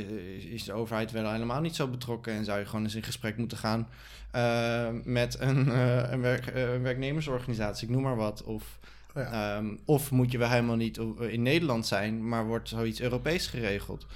[0.50, 3.36] is de overheid wel helemaal niet zo betrokken en zou je gewoon eens in gesprek
[3.36, 3.88] moeten gaan
[4.34, 5.78] uh, met een,
[6.12, 8.42] een, werk, een, werknemersorganisatie, ik noem maar wat.
[8.42, 8.78] Of,
[9.14, 9.56] oh ja.
[9.56, 14.06] um, of moet je wel helemaal niet in Nederland zijn, maar wordt zoiets Europees geregeld.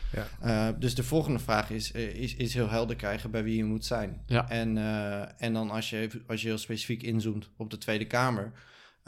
[0.41, 0.73] Ja.
[0.73, 4.23] dus de volgende vraag is, is, is heel helder krijgen bij wie je moet zijn.
[4.27, 4.51] Ja.
[4.51, 4.79] En,
[5.39, 8.53] en dan als je, als je heel specifiek inzoomt op de Tweede Kamer.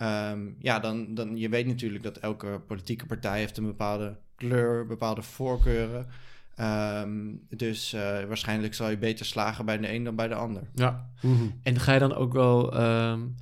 [0.03, 4.87] Um, ja, dan, dan je weet natuurlijk dat elke politieke partij heeft een bepaalde kleur,
[4.87, 6.07] bepaalde voorkeuren.
[6.61, 10.62] Um, dus uh, waarschijnlijk zal je beter slagen bij de een dan bij de ander.
[10.75, 11.11] Ja.
[11.21, 11.59] Mm -hmm.
[11.62, 12.81] En ga je dan ook wel.
[12.81, 13.35] Um,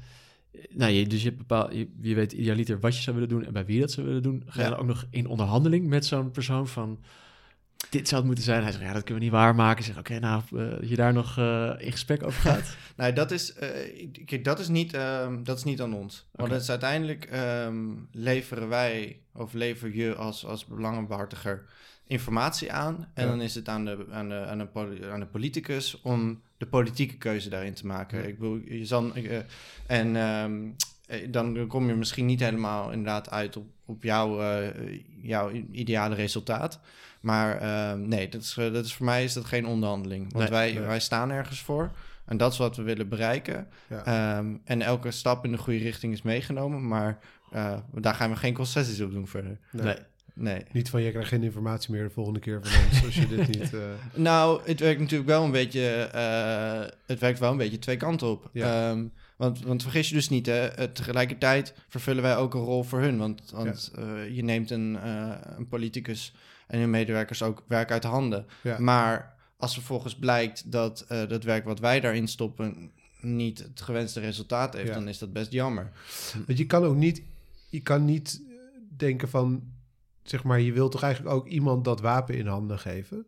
[0.70, 3.44] nou, je, dus je, hebt bepaald, je, je weet idealiter wat je zou willen doen
[3.44, 4.42] en bij wie dat zou willen doen.
[4.46, 4.70] Ga je Ja.
[4.70, 6.98] dan ook nog in onderhandeling met zo'n persoon van.
[7.88, 8.62] Dit zou het moeten zijn.
[8.62, 9.84] Hij zegt, ja, dat kunnen we niet waarmaken.
[9.84, 12.76] Zeg, oké, nou, uh, je daar nog uh, in gesprek over gaat.
[12.96, 13.68] nou, dat is, uh,
[14.24, 16.26] kijk, dat is niet, um, dat is niet aan ons.
[16.32, 16.48] Okay.
[16.48, 17.28] Want is uiteindelijk
[17.66, 21.64] um, leveren wij, of lever je als, als belangenbehartiger
[22.06, 23.08] informatie aan.
[23.14, 23.30] En ja.
[23.30, 27.16] dan is het aan de, aan, de, aan, de, aan de politicus om de politieke
[27.16, 28.18] keuze daarin te maken.
[28.18, 28.24] Ja.
[28.24, 29.12] Ik bedoel, je zal,
[29.86, 30.76] en um,
[31.30, 34.62] dan kom je misschien niet helemaal inderdaad uit op, op jouw,
[35.22, 36.80] jouw ideale resultaat.
[37.20, 40.32] Maar uh, nee, dat is, dat is, voor mij is dat geen onderhandeling.
[40.32, 40.82] Want wij, nee.
[40.82, 41.90] wij staan ergens voor.
[42.30, 43.68] En dat is wat we willen bereiken.
[43.88, 44.38] Ja.
[44.38, 46.88] Um, en elke stap in de goede richting is meegenomen.
[46.88, 47.18] Maar
[47.54, 49.58] uh, daar gaan we geen concessies op doen verder.
[49.70, 49.84] Nee.
[49.84, 49.96] nee.
[50.34, 50.64] nee.
[50.72, 53.48] Niet van, je krijgt geen informatie meer de volgende keer van ons als je dit
[53.58, 53.72] niet...
[53.72, 53.80] Uh...
[54.14, 56.10] Nou, het werkt natuurlijk wel een beetje...
[56.14, 58.50] Uh, het werkt wel een beetje twee kanten op.
[58.52, 58.90] Ja.
[58.90, 63.00] Um, want, want vergis je dus niet, hè, tegelijkertijd vervullen wij ook een rol voor
[63.00, 63.18] hun.
[63.18, 64.16] Want, want ja.
[64.22, 64.98] je neemt een,
[65.56, 66.34] een politicus
[66.66, 68.46] en hun medewerkers ook werk uit de handen.
[68.62, 68.78] Ja.
[68.78, 74.20] Maar als vervolgens blijkt dat uh, dat werk wat wij daarin stoppen niet het gewenste
[74.20, 74.94] resultaat heeft, ja.
[74.94, 75.92] dan is dat best jammer.
[76.46, 77.22] Want je kan ook niet,
[77.68, 78.42] je kan niet
[78.96, 79.62] denken van,
[80.22, 83.26] zeg maar, je wilt toch eigenlijk ook iemand dat wapen in handen geven,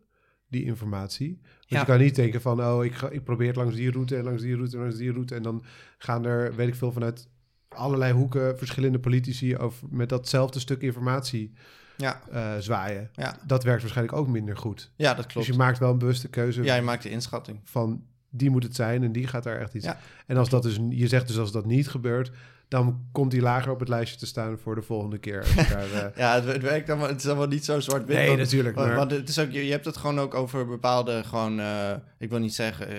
[0.53, 1.39] die informatie.
[1.41, 1.79] Dus ja.
[1.79, 4.23] je kan niet denken van, oh, ik, ga, ik probeer het langs die route en
[4.23, 5.35] langs die route en langs die route.
[5.35, 5.63] En dan
[5.97, 7.27] gaan er, weet ik veel, vanuit
[7.69, 11.53] allerlei hoeken verschillende politici over met datzelfde stuk informatie
[11.97, 12.21] ja.
[12.33, 13.09] Uh, zwaaien.
[13.13, 13.37] Ja.
[13.45, 14.91] Dat werkt waarschijnlijk ook minder goed.
[14.95, 15.47] Ja, dat klopt.
[15.47, 16.63] Dus je maakt wel een bewuste keuze.
[16.63, 17.59] Ja, je maakt de inschatting.
[17.63, 19.85] Van die moet het zijn en die gaat daar echt iets.
[19.85, 19.99] Ja.
[20.25, 22.31] En als dat dus, je zegt dus als dat niet gebeurt,
[22.67, 25.45] dan komt die lager op het lijstje te staan voor de volgende keer.
[25.69, 26.15] Daar, uh...
[26.15, 28.17] ja, het, het, werkt allemaal, het is allemaal niet zo zwart-wit.
[28.17, 28.75] Nee, want, natuurlijk.
[28.75, 28.95] Maar...
[28.95, 32.29] Want het is ook, je, je, hebt het gewoon ook over bepaalde, gewoon, uh, ik
[32.29, 32.97] wil niet zeggen, uh,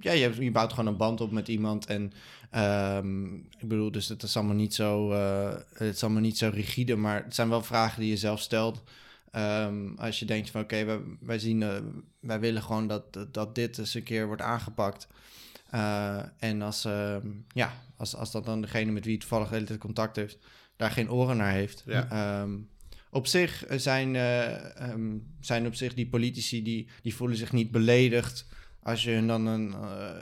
[0.00, 2.12] ja, je, hebt, je bouwt gewoon een band op met iemand en
[2.96, 5.12] um, ik bedoel, dus het is allemaal niet zo,
[5.72, 8.82] het is allemaal niet zo rigide, maar het zijn wel vragen die je zelf stelt.
[9.36, 11.64] Um, als je denkt van oké, okay, wij, wij, zien,
[12.20, 15.06] wij willen gewoon dat, dat dit eens een keer wordt aangepakt.
[15.74, 17.16] Uh, en als, uh,
[17.48, 20.38] ja, als, als dat dan degene met wie toevallig de hele tijd contact heeft,
[20.76, 21.82] daar geen oren naar heeft.
[21.86, 22.40] Ja.
[22.42, 22.68] Um,
[23.10, 27.70] op zich zijn, uh, um, zijn op zich die politici die, die voelen zich niet
[27.70, 28.46] beledigd
[28.82, 29.74] als je hun dan een,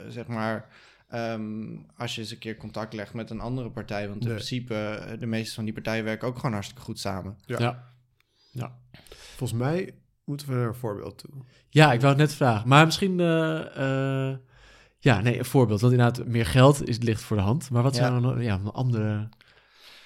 [0.09, 0.69] zeg maar,
[1.15, 4.09] um, als je eens een keer contact legt met een andere partij.
[4.09, 4.37] Want in nee.
[4.37, 7.39] principe, de meeste van die partijen werken ook gewoon hartstikke goed samen.
[7.47, 7.59] Ja.
[7.59, 7.93] ja.
[8.51, 8.79] ja.
[9.37, 11.31] Volgens mij moeten we naar een voorbeeld toe.
[11.69, 12.69] Ja, ik wou het net vragen.
[12.69, 13.17] Maar misschien
[15.05, 15.81] ja, nee, een voorbeeld.
[15.81, 17.71] Want inderdaad, meer geld is, ligt voor de hand.
[17.71, 19.29] Maar wat zijn nog ja, andere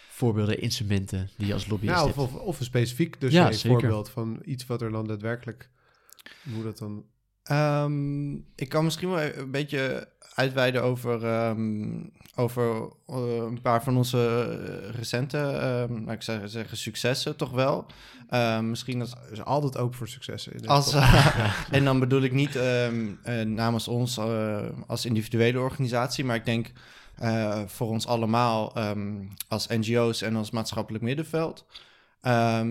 [0.08, 4.10] voorbeelden, instrumenten die je als lobbyist nou, of, of, een specifiek dus ja, een voorbeeld
[4.10, 5.68] van iets wat er dan daadwerkelijk...
[6.54, 7.04] Hoe dat dan...
[7.52, 12.64] Um, ik kan misschien wel een beetje uitweiden over, um, over
[13.10, 14.44] uh, een paar van onze
[14.90, 17.86] recente, um, laat ik zeggen, zeggen, successen toch wel.
[18.30, 20.52] Uh, misschien dat is altijd open voor successen.
[20.52, 24.18] In als, uh, en dan bedoel ik niet um, uh, namens ons
[24.86, 26.72] als individuele organisatie, maar ik denk
[27.66, 28.74] voor ons allemaal
[29.48, 31.66] als NGO's en als maatschappelijk middenveld.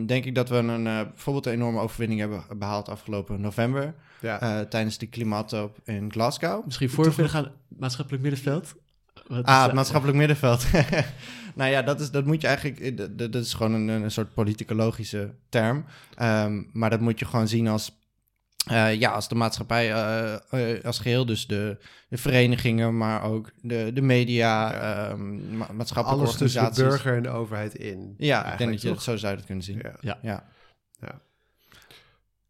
[0.06, 3.94] Denk ik dat we een, bijvoorbeeld een enorme overwinning hebben behaald afgelopen november.
[4.21, 4.65] Ja.
[4.65, 6.65] tijdens de klimaattop in Glasgow.
[6.65, 8.75] Misschien voor we gaan, maatschappelijk middenveld.
[9.27, 10.65] Wat ah, het maatschappelijk middenveld.
[11.56, 12.97] nou ja, dat, is, dat moet je eigenlijk...
[12.97, 15.86] Dat, dat is gewoon een, een soort politicologische term.
[16.21, 17.95] Um, maar dat moet je gewoon zien als...
[18.71, 21.77] Uh, ja, als de maatschappij uh, uh, als geheel, dus de,
[22.10, 25.12] de, verenigingen, maar ook de, de media, ja.
[25.12, 26.75] um, ma maatschappelijke Alles organisaties.
[26.75, 28.15] tussen de burger en de overheid in.
[28.17, 29.77] Ja, ik denk dat je het zo zou het kunnen zien.
[29.77, 29.95] Ja.
[30.01, 30.17] ja.
[30.21, 30.43] ja.
[30.99, 31.21] ja.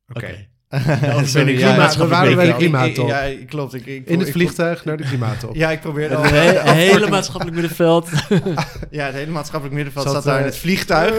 [0.07, 0.17] Oké.
[0.17, 0.31] Okay.
[0.31, 0.49] Okay.
[1.23, 3.07] Sorry, ja, we waren bij de klimaattop.
[3.07, 3.73] Ja, klopt.
[3.73, 5.55] Ik, ik, in het vliegtuig naar de klimaattop.
[5.63, 6.23] ja, ik probeerde al...
[6.23, 8.09] Het hele maatschappelijk middenveld.
[8.89, 11.11] ja, het hele maatschappelijk middenveld zat, zat daar in het vliegtuig.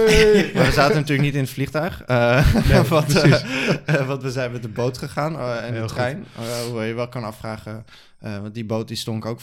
[0.54, 2.02] maar we zaten natuurlijk niet in het vliegtuig.
[2.08, 6.26] Uh, nee, want, uh, want we zijn met de boot gegaan en de trein.
[6.70, 7.84] hoe je wel kan afvragen...
[8.20, 9.40] want die boot die stonk ook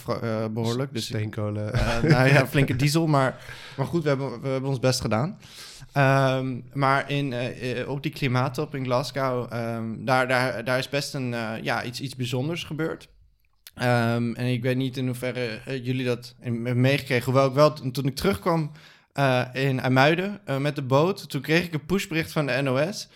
[0.50, 0.92] behoorlijk.
[0.92, 1.72] Dus Steenkolen.
[2.02, 3.06] nou ja, flinke diesel.
[3.06, 3.36] Maar,
[3.76, 5.38] maar goed, we hebben, we hebben ons best gedaan.
[5.96, 11.14] Um, maar in, uh, op die klimaattop in Glasgow, um, daar, daar, daar is best
[11.14, 13.08] een, uh, ja, iets, iets bijzonders gebeurd.
[13.82, 17.24] Um, en ik weet niet in hoeverre jullie dat hebben meegekregen.
[17.24, 18.70] Hoewel ik wel, toen ik terugkwam
[19.52, 23.08] in IJmuiden met de boot, toen kreeg ik een pushbericht van de NOS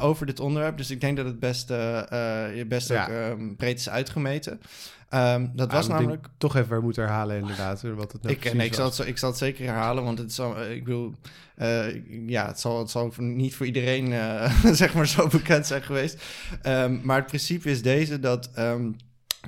[0.00, 0.76] over dit onderwerp.
[0.76, 1.72] Dus ik denk dat het best,
[2.68, 3.30] best ja.
[3.30, 4.60] ook breed is uitgemeten.
[5.14, 6.26] Um, dat ah, was namelijk...
[6.38, 7.82] Toch even moeten herhalen inderdaad.
[7.82, 10.32] Wat het nou ik, nee, ik, zal het, ik zal het zeker herhalen, want het
[10.32, 11.14] zal, ik bedoel...
[11.58, 15.82] Uh, ja, het zal, het zal niet voor iedereen uh, zeg maar zo bekend zijn
[15.82, 16.24] geweest.
[16.66, 18.50] Um, maar het principe is deze, dat...
[18.58, 18.96] Um,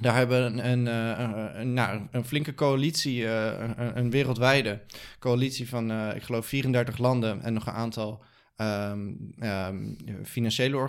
[0.01, 3.53] daar hebben een, een, een, een, nou, een flinke coalitie, uh,
[3.94, 4.81] een, wereldwijde
[5.18, 8.25] coalitie van, ik geloof, 34 landen en nog een aantal
[8.57, 9.77] ehm, ehm,
[10.25, 10.88] financiële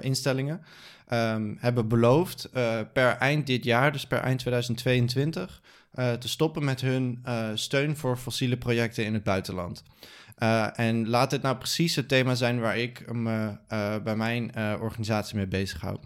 [0.00, 0.64] instellingen
[1.58, 2.48] hebben beloofd
[2.92, 5.62] per eind dit jaar, dus per eind 2022,
[5.94, 9.82] te stoppen met hun steun voor fossiele projecten in het buitenland.
[10.74, 13.56] en laat dit nou precies het thema zijn waar ik me
[14.04, 15.98] bij mijn organisatie mee bezig hou.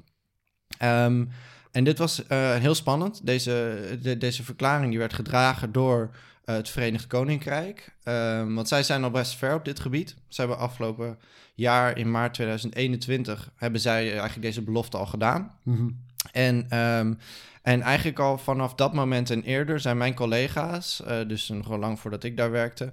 [0.82, 1.30] Um,
[1.72, 2.22] en dit was
[2.58, 3.26] heel spannend.
[3.26, 6.10] Deze, de, deze verklaring die werd gedragen door
[6.48, 7.94] uh, het Verenigd Koninkrijk.
[8.04, 10.16] Um, want zij zijn al best ver op dit gebied.
[10.28, 11.18] Ze hebben afgelopen
[11.54, 15.54] jaar, in maart 2021, hebben zij eigenlijk deze belofte al gedaan.
[15.62, 16.06] Mm -hmm.
[16.32, 17.18] En, um,
[17.62, 22.00] en eigenlijk al vanaf dat moment en eerder zijn mijn collega's, uh, dus nog lang
[22.00, 22.92] voordat ik daar werkte,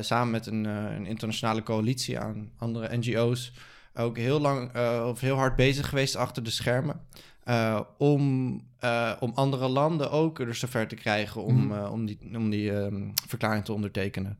[0.00, 3.52] samen met een, een internationale coalitie aan andere NGO's,
[3.94, 7.00] ook heel lang of heel hard bezig geweest achter de schermen.
[7.50, 8.52] Uh, om,
[8.84, 11.72] uh, om andere landen ook er zover te krijgen om, mm.
[11.72, 14.38] uh, om die, om die um, verklaring te ondertekenen.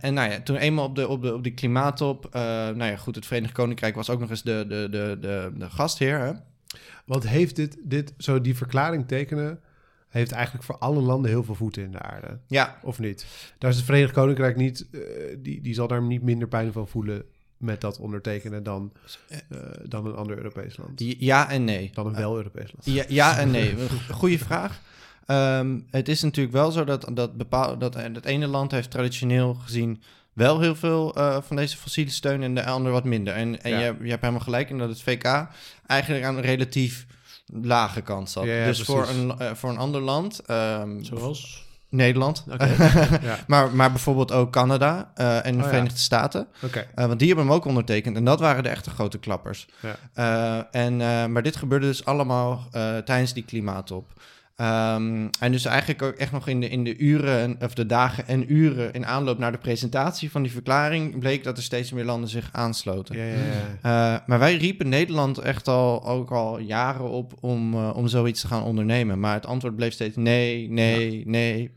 [0.00, 3.14] en nou ja, toen eenmaal op, de, op, de, op die klimaattop, nou ja, goed,
[3.14, 6.18] het Verenigd Koninkrijk was ook nog eens de, de, de, de, de gastheer.
[6.18, 6.32] Hè?
[7.04, 9.60] Want heeft dit, dit, zo die verklaring tekenen,
[10.08, 12.38] heeft eigenlijk voor alle landen heel veel voeten in de aarde.
[12.46, 12.78] Ja.
[12.82, 13.26] Of niet?
[13.58, 14.88] Daar is het Verenigd Koninkrijk niet,
[15.38, 17.24] die, die zal daar niet minder pijn van voelen
[17.62, 18.92] met dat ondertekenen dan,
[19.30, 21.02] uh, dan een ander Europees land?
[21.18, 21.90] Ja en nee.
[21.94, 22.84] Dan een wel Europees land?
[22.84, 23.74] Ja, ja en nee.
[24.10, 24.80] Goeie vraag.
[25.26, 29.54] Um, het is natuurlijk wel zo dat, dat, bepaal, dat het ene land heeft traditioneel
[29.54, 33.34] gezien wel heel veel uh, van deze fossiele steun en de ander wat minder.
[33.34, 33.78] En, en ja.
[33.78, 35.48] je, je hebt helemaal gelijk in dat het VK
[35.86, 37.06] eigenlijk aan een relatief
[37.46, 38.44] lage kant zat.
[38.44, 40.40] Ja, dus voor een, uh, voor een ander land...
[40.50, 41.70] Um, Zoals?
[41.92, 42.44] Nederland.
[43.22, 43.38] ja.
[43.46, 46.02] maar, maar bijvoorbeeld ook Canada uh, en de oh, Verenigde ja.
[46.02, 46.46] Staten.
[46.62, 46.86] Okay.
[46.94, 48.16] Uh, want die hebben hem ook ondertekend.
[48.16, 49.68] En dat waren de echte grote klappers.
[49.80, 50.66] Ja.
[50.72, 50.96] Uh, en,
[51.32, 52.68] maar dit gebeurde dus allemaal
[53.04, 54.12] tijdens die klimaattop.
[54.56, 58.26] Um, en dus eigenlijk ook echt nog in de, in de uren, of de dagen
[58.26, 62.04] en uren in aanloop naar de presentatie van die verklaring, bleek dat er steeds meer
[62.04, 63.16] landen zich aansloten.
[63.16, 67.96] Ja, ja, uh, maar wij riepen Nederland echt al, ook al jaren op om, uh,
[67.96, 69.20] om zoiets te gaan ondernemen.
[69.20, 71.70] Maar het antwoord bleef steeds nee, nee, nee.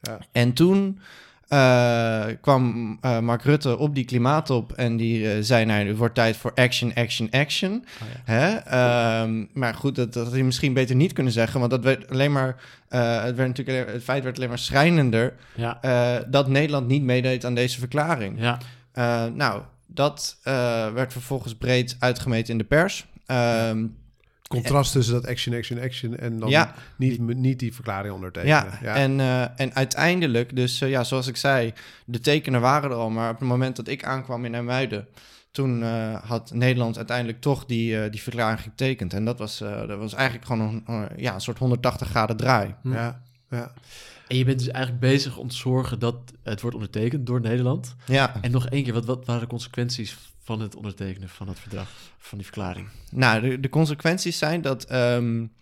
[0.00, 0.18] Ja.
[0.32, 1.00] En toen
[1.48, 6.14] uh, kwam uh, Mark Rutte op die klimaattop en die uh, zei: Nou, het wordt
[6.14, 7.84] tijd voor action, action, action.
[8.02, 8.32] Oh, ja.
[8.32, 9.22] Hè?
[9.22, 12.10] Um, maar goed, dat, dat had hij misschien beter niet kunnen zeggen, want dat werd
[12.10, 12.56] alleen maar.
[12.88, 16.24] het, werd natuurlijk, het feit werd alleen maar schrijnender ja.
[16.28, 18.40] dat Nederland niet meedeed aan deze verklaring.
[18.40, 19.28] Ja.
[19.28, 20.38] nou, dat
[20.94, 23.06] werd vervolgens breed uitgemeten in de pers.
[23.26, 23.96] Um,
[24.46, 26.74] contrast tussen dat action, action, action en dan ja.
[26.96, 28.56] niet, niet die verklaring ondertekenen.
[28.56, 28.94] Ja, ja.
[28.94, 31.72] En, uh, en uiteindelijk, dus uh, ja, zoals ik zei,
[32.04, 35.08] de tekenen waren er al, maar op het moment dat ik aankwam in Ermuiden,
[35.50, 39.12] toen uh, had Nederland uiteindelijk toch die, die verklaring getekend.
[39.12, 42.74] En dat was, dat was eigenlijk gewoon een, ja, een soort 180 graden draai.
[42.82, 42.92] Hm.
[42.92, 43.72] Ja, ja.
[44.26, 47.94] En je bent dus eigenlijk bezig om te zorgen dat het wordt ondertekend door Nederland.
[48.06, 48.34] Ja.
[48.40, 51.88] En nog één keer, wat, wat waren de consequenties van het ondertekenen van het verdrag,
[52.18, 52.88] van die verklaring?
[53.10, 55.52] Nou, de, de consequenties zijn dat, um,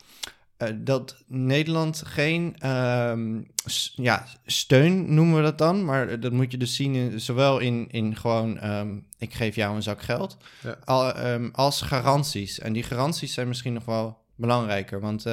[0.58, 3.46] uh, dat Nederland geen um,
[3.94, 7.88] ja, steun noemen we dat dan, maar dat moet je dus zien in, zowel in,
[7.90, 10.78] in gewoon um, ik geef jou een zak geld, ja.
[10.84, 11.12] al,
[11.52, 12.58] als garanties.
[12.58, 15.24] En die garanties zijn misschien nog wel belangrijker, want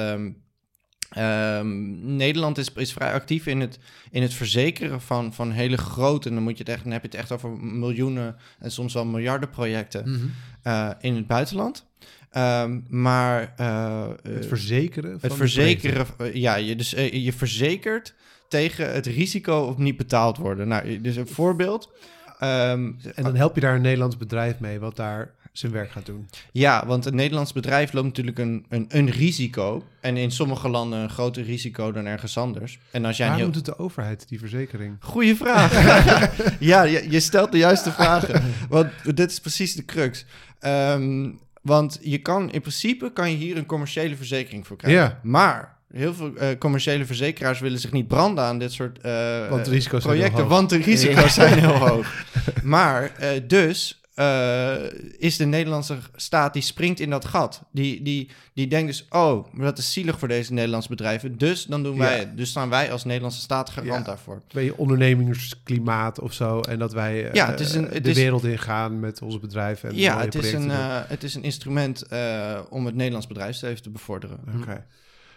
[1.18, 3.78] Um, Nederland is, is vrij actief in het,
[4.10, 7.02] in het verzekeren van, van hele grote, en dan, moet je het echt, dan heb
[7.02, 10.32] je het echt over miljoenen en soms wel miljarden projecten mm -hmm.
[10.66, 11.86] uh, in het buitenland.
[12.36, 15.18] Um, maar uh, het verzekeren.
[15.20, 18.14] het verzekeren, ja, je, dus, uh, je verzekert
[18.48, 20.68] tegen het risico op niet betaald worden.
[20.68, 21.92] Nou, dus een voorbeeld.
[22.42, 26.06] Um, en dan help je daar een Nederlands bedrijf mee, wat daar zijn werk gaat
[26.06, 26.28] doen.
[26.52, 29.84] Ja, want een Nederlands bedrijf loopt natuurlijk een, een, een risico.
[30.00, 32.78] En in sommige landen een groter risico dan ergens anders.
[32.90, 33.54] En als jij Waarom heel...
[33.54, 34.96] doet de overheid die verzekering?
[35.00, 35.72] Goeie vraag.
[36.58, 38.42] ja, je, je, stelt de juiste vragen.
[38.68, 40.24] Want dit is precies de crux.
[40.60, 45.02] Um, want je kan in principe kan je hier een commerciële verzekering voor krijgen.
[45.02, 45.18] Ja.
[45.22, 49.66] Maar heel veel uh, commerciële verzekeraars willen zich niet branden aan dit soort uh, want
[49.66, 52.24] risico's projecten, want de risico's zijn heel hoog.
[52.62, 57.62] Maar uh, dus uh, is de Nederlandse staat die springt in dat gat.
[57.70, 61.38] Die, die, die denkt dus, oh, maar dat is zielig voor deze Nederlandse bedrijven.
[61.38, 62.36] Dus dan doen wij het.
[62.36, 64.02] Dus staan wij als Nederlandse staat garant ja.
[64.02, 64.42] daarvoor.
[64.52, 66.60] Ben je ondernemingsklimaat of zo?
[66.60, 69.88] En dat wij ja, het is een, het de is, wereld ingaan met onze bedrijven.
[69.88, 72.06] En ja, het is, een, uh, het is een instrument
[72.68, 74.38] om het Nederlands bedrijfsleven te bevorderen.
[74.48, 74.56] Oké.
[74.62, 74.84] Okay.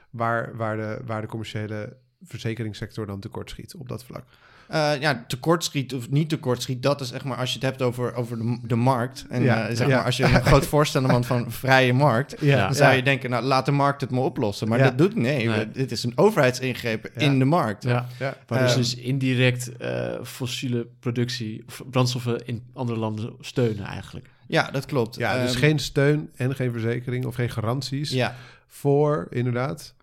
[0.10, 4.24] Waar, waar, de, waar de commerciële verzekeringssector dan tekort schiet op dat vlak.
[4.72, 8.16] Uh, ja, tekortschiet of niet tekortschiet, dat is zeg maar als je het hebt over,
[8.16, 9.26] over de, de markt.
[9.30, 12.66] En ja, uh, zeg maar als je een groot voorstander bent van vrije markt, ja,
[12.66, 14.68] dan zou je denken, nou laat de markt het maar oplossen.
[14.68, 15.72] Maar dat doet nee, nee.
[15.72, 17.84] dit is een overheidsingreep in de markt.
[17.84, 18.08] Ja.
[18.20, 18.38] Ja.
[18.48, 24.30] Waar dus, dus indirect uh, fossiele productie of brandstoffen in andere landen steunen eigenlijk.
[24.48, 25.16] Ja, dat klopt.
[25.16, 28.36] Ja, dus um, geen steun en geen verzekering of geen garanties ja.
[28.68, 29.94] voor inderdaad.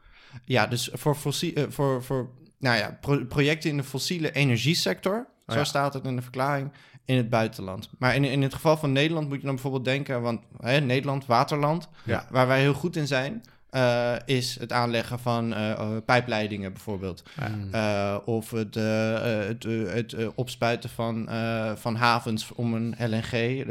[0.45, 2.29] Ja, dus voor, fossiel, voor, voor
[2.63, 2.99] nou ja,
[3.29, 5.27] projecten in de fossiele energiesector.
[5.47, 6.73] Oh zo staat het in de verklaring
[7.05, 7.91] in het buitenland.
[7.99, 11.27] Maar in, in het geval van Nederland moet je dan bijvoorbeeld denken, want hè, Nederland,
[11.27, 12.27] waterland, ja.
[12.31, 13.43] waar wij heel goed in zijn,
[13.77, 17.23] uh, is het aanleggen van uh, pijpleidingen bijvoorbeeld.
[17.71, 18.17] Ja.
[18.17, 21.29] of het, het, het opspuiten van,
[21.77, 23.65] van havens om een LNG,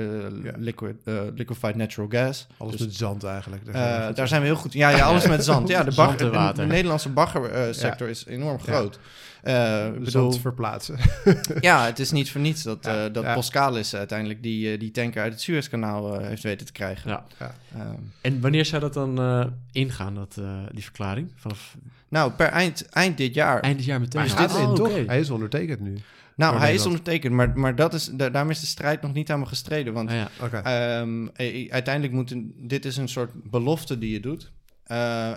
[0.44, 0.52] ja.
[0.58, 0.96] liquid,
[1.36, 2.48] liquefied natural gas.
[2.58, 3.74] Alles dus, met zand eigenlijk.
[3.74, 5.68] Daar, daar zijn we heel goed Ja, ja alles met zand.
[5.68, 9.00] Ja, de, bagger, de, Nederlandse baggersector is enorm groot.
[9.44, 10.98] Uh, bedoel, verplaatsen.
[11.60, 13.34] ja, het is niet voor niets dat, ja, uh, dat ja.
[13.34, 17.10] Boskalis uiteindelijk die, uh, die tanker uit het Suezkanaal heeft weten te krijgen.
[17.10, 17.26] Ja.
[17.74, 17.86] Ehm.
[18.22, 21.32] en wanneer zou dat dan ingaan, dat, die verklaring?
[21.36, 21.76] Vanaf...
[22.08, 23.60] Nou, per eind, eind dit jaar.
[23.60, 24.22] Eind dit jaar meteen.
[24.22, 25.06] Maar is dit oh, toch?
[25.06, 25.98] Hij is ondertekend nu.
[26.36, 29.28] Nou, hij is ondertekend, maar, maar dat is, da daarom is de strijd nog niet
[29.28, 29.94] helemaal gestreden.
[29.94, 30.16] Want ah,
[30.52, 31.00] ja.
[31.00, 31.32] um,
[31.70, 34.52] uiteindelijk moet een, dit is een soort belofte die je doet.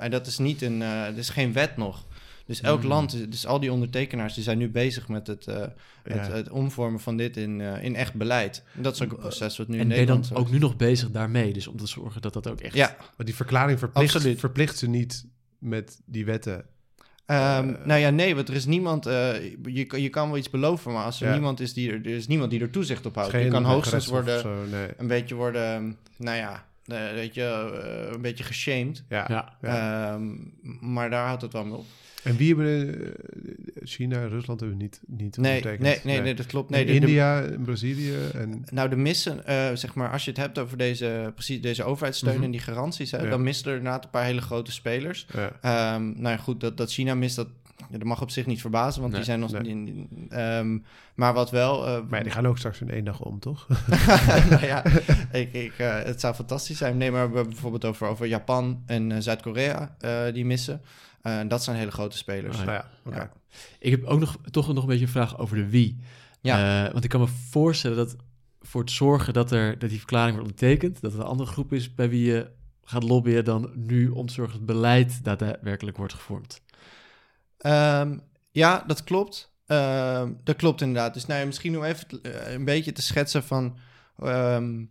[0.00, 2.04] en dat is niet een, het is geen wet nog.
[2.46, 2.88] Dus elk hmm.
[2.88, 5.64] land, dus al die ondertekenaars, die zijn nu bezig met het, uh,
[6.02, 8.62] het, het, omvormen van dit in, uh, in echt beleid.
[8.76, 10.20] En dat is ook een proces wat nu en in Nederland...
[10.20, 12.60] ben je dan ook nu nog bezig daarmee, dus om te zorgen dat dat ook
[12.60, 12.74] echt...
[12.74, 12.96] Ja.
[13.16, 15.26] Maar die verklaring verplicht, verplicht ze niet
[15.58, 16.64] met die wetten
[17.26, 19.06] Um, uh, nou ja, nee, want er is niemand.
[19.06, 21.32] Uh, je, je kan wel iets beloven, maar als er ja.
[21.32, 23.32] niemand is die er, er is niemand die er toezicht op houdt.
[23.32, 24.88] je kan hoogstens worden zo, nee.
[24.96, 26.64] een beetje worden, nou ja,
[27.14, 27.42] weet je,
[28.14, 29.04] een beetje geshamed.
[29.08, 29.54] Ja.
[29.62, 30.14] ja.
[30.14, 31.86] Um, maar daar houdt het wel mee op.
[32.24, 33.08] En wie hebben uh,
[33.82, 36.70] China, Rusland hebben niet, niet nee, nee, nee, nee, nee, dat klopt.
[36.70, 38.14] Nee, de, India, de, Brazilië.
[38.34, 38.64] En...
[38.70, 42.30] Nou, de missen, uh, zeg maar, als je het hebt over deze, precies deze overheidssteun
[42.30, 42.44] mm -hmm.
[42.44, 43.30] en die garanties, hè, ja.
[43.30, 45.26] dan missen er inderdaad een paar hele grote spelers.
[45.32, 45.94] Ja.
[45.94, 48.60] Um, nou ja, goed, dat, dat China mist, dat, ja, dat mag op zich niet
[48.60, 49.70] verbazen, want nee, die zijn nog nee.
[49.70, 50.08] in,
[50.40, 50.84] um,
[51.14, 51.88] maar wat wel...
[51.88, 53.66] Uh, maar die gaan ook straks in één dag om, toch?
[54.50, 54.84] nou ja,
[55.32, 56.96] ik, ik, uh, het zou fantastisch zijn.
[56.96, 59.96] Nee, maar we hebben bijvoorbeeld over, over Japan en uh, Zuid-Korea
[60.32, 60.80] die missen.
[61.26, 62.58] Uh, dat zijn hele grote spelers.
[62.58, 62.90] Oh, ja.
[63.04, 63.18] Okay.
[63.18, 63.32] ja.
[63.78, 65.98] Ik heb ook nog, toch nog een beetje een vraag over de wie.
[66.40, 66.84] Ja.
[66.84, 68.16] Uh, want ik kan me voorstellen dat
[68.60, 71.72] voor het zorgen dat, er, dat die verklaring wordt ondertekend, dat er een andere groep
[71.72, 72.50] is bij wie je
[72.84, 76.62] gaat lobbyen dan nu om te zorgen dat het beleid daadwerkelijk wordt gevormd.
[77.66, 79.52] Um, ja, dat klopt.
[79.66, 81.14] Uh, dat klopt inderdaad.
[81.14, 83.76] Dus nou ja, misschien om even uh, een beetje te schetsen van
[84.22, 84.90] um,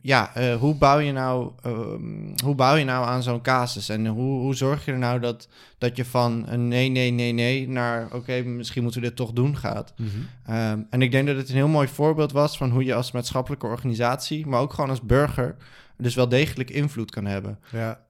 [0.00, 3.88] ja, uh, hoe, bouw je nou, um, hoe bouw je nou aan zo'n casus?
[3.88, 7.32] En hoe, hoe zorg je er nou dat, dat je van een nee, nee, nee,
[7.32, 9.92] nee naar oké, okay, misschien moeten we dit toch doen gaat?
[9.96, 10.56] Mm -hmm.
[10.56, 13.12] um, en ik denk dat het een heel mooi voorbeeld was van hoe je als
[13.12, 15.56] maatschappelijke organisatie, maar ook gewoon als burger,
[15.96, 17.58] dus wel degelijk invloed kan hebben.
[17.72, 18.00] Ja.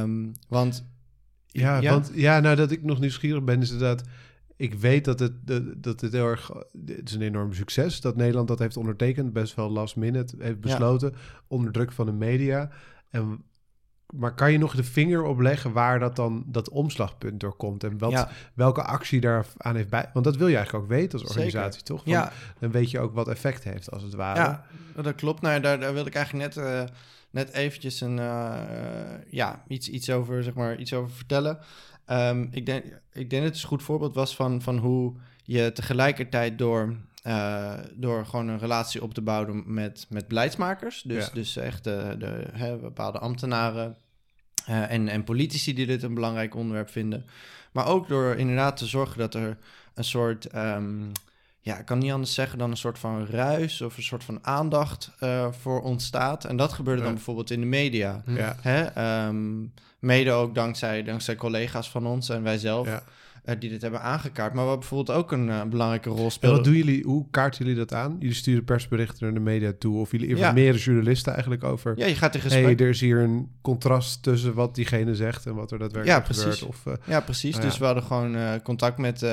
[0.00, 0.84] Um, want.
[1.46, 4.02] Ja, ja, want ja, nou dat ik nog nieuwsgierig ben, is dat
[4.56, 5.32] ik weet dat het,
[5.76, 6.50] dat het heel erg...
[6.86, 9.32] Het is een enorm succes dat Nederland dat heeft ondertekend.
[9.32, 11.14] Best wel last minute heeft besloten.
[11.48, 12.70] Onder druk van de media.
[13.10, 13.44] En,
[14.06, 17.84] maar kan je nog de vinger opleggen waar dat dan dat omslagpunt door komt?
[17.84, 20.10] En wat, welke actie daar aan heeft bij...
[20.12, 22.02] Want dat wil je eigenlijk ook weten als organisatie, toch?
[22.02, 22.32] Van, ja.
[22.58, 24.40] Dan weet je ook wat effect heeft, als het ware.
[24.40, 24.64] Ja,
[25.02, 25.40] dat klopt.
[25.40, 26.66] Nou, daar, daar wilde ik eigenlijk net...
[26.66, 26.82] Uh,
[27.30, 28.54] net eventjes een, uh,
[29.30, 31.58] ja, iets, iets, over, zeg maar, iets over vertellen.
[32.10, 35.14] Um, ik, denk, ik denk dat het een goed voorbeeld was van, van hoe
[35.44, 41.26] je tegelijkertijd door, uh, door gewoon een relatie op te bouwen met, met beleidsmakers, dus,
[41.26, 41.32] ja.
[41.32, 43.96] dus echt de, de hè, bepaalde ambtenaren
[44.68, 47.26] uh, en, en politici die dit een belangrijk onderwerp vinden,
[47.72, 49.58] maar ook door inderdaad te zorgen dat er
[49.94, 50.54] een soort.
[50.54, 51.12] Um,
[51.60, 54.38] ja, ik kan niet anders zeggen dan een soort van ruis of een soort van
[54.42, 56.44] aandacht uh, voor ontstaat.
[56.44, 57.06] En dat gebeurde ja.
[57.06, 58.22] dan bijvoorbeeld in de media.
[58.26, 58.56] Ja.
[58.60, 59.26] Hè?
[59.26, 59.72] Um,
[60.04, 62.86] Mede ook dankzij, dankzij collega's van ons en wij zelf.
[62.86, 63.02] Ja.
[63.48, 64.54] Uh, die dit hebben aangekaart.
[64.54, 66.56] Maar wat bijvoorbeeld ook een uh, belangrijke rol speelt.
[66.56, 67.04] wat doen jullie?
[67.04, 68.16] Hoe kaarten jullie dat aan?
[68.18, 69.98] Jullie sturen persberichten naar de media toe.
[69.98, 70.80] Of jullie informeren ja.
[70.80, 71.92] journalisten eigenlijk over.
[71.96, 72.64] Ja, je gaat in gesprek.
[72.64, 76.34] Hey, er is hier een contrast tussen wat diegene zegt en wat er daadwerkelijk ja,
[76.34, 76.62] gebeurt.
[76.62, 77.54] Of, uh, ja, precies.
[77.54, 79.26] Nou, dus we hadden gewoon contact met,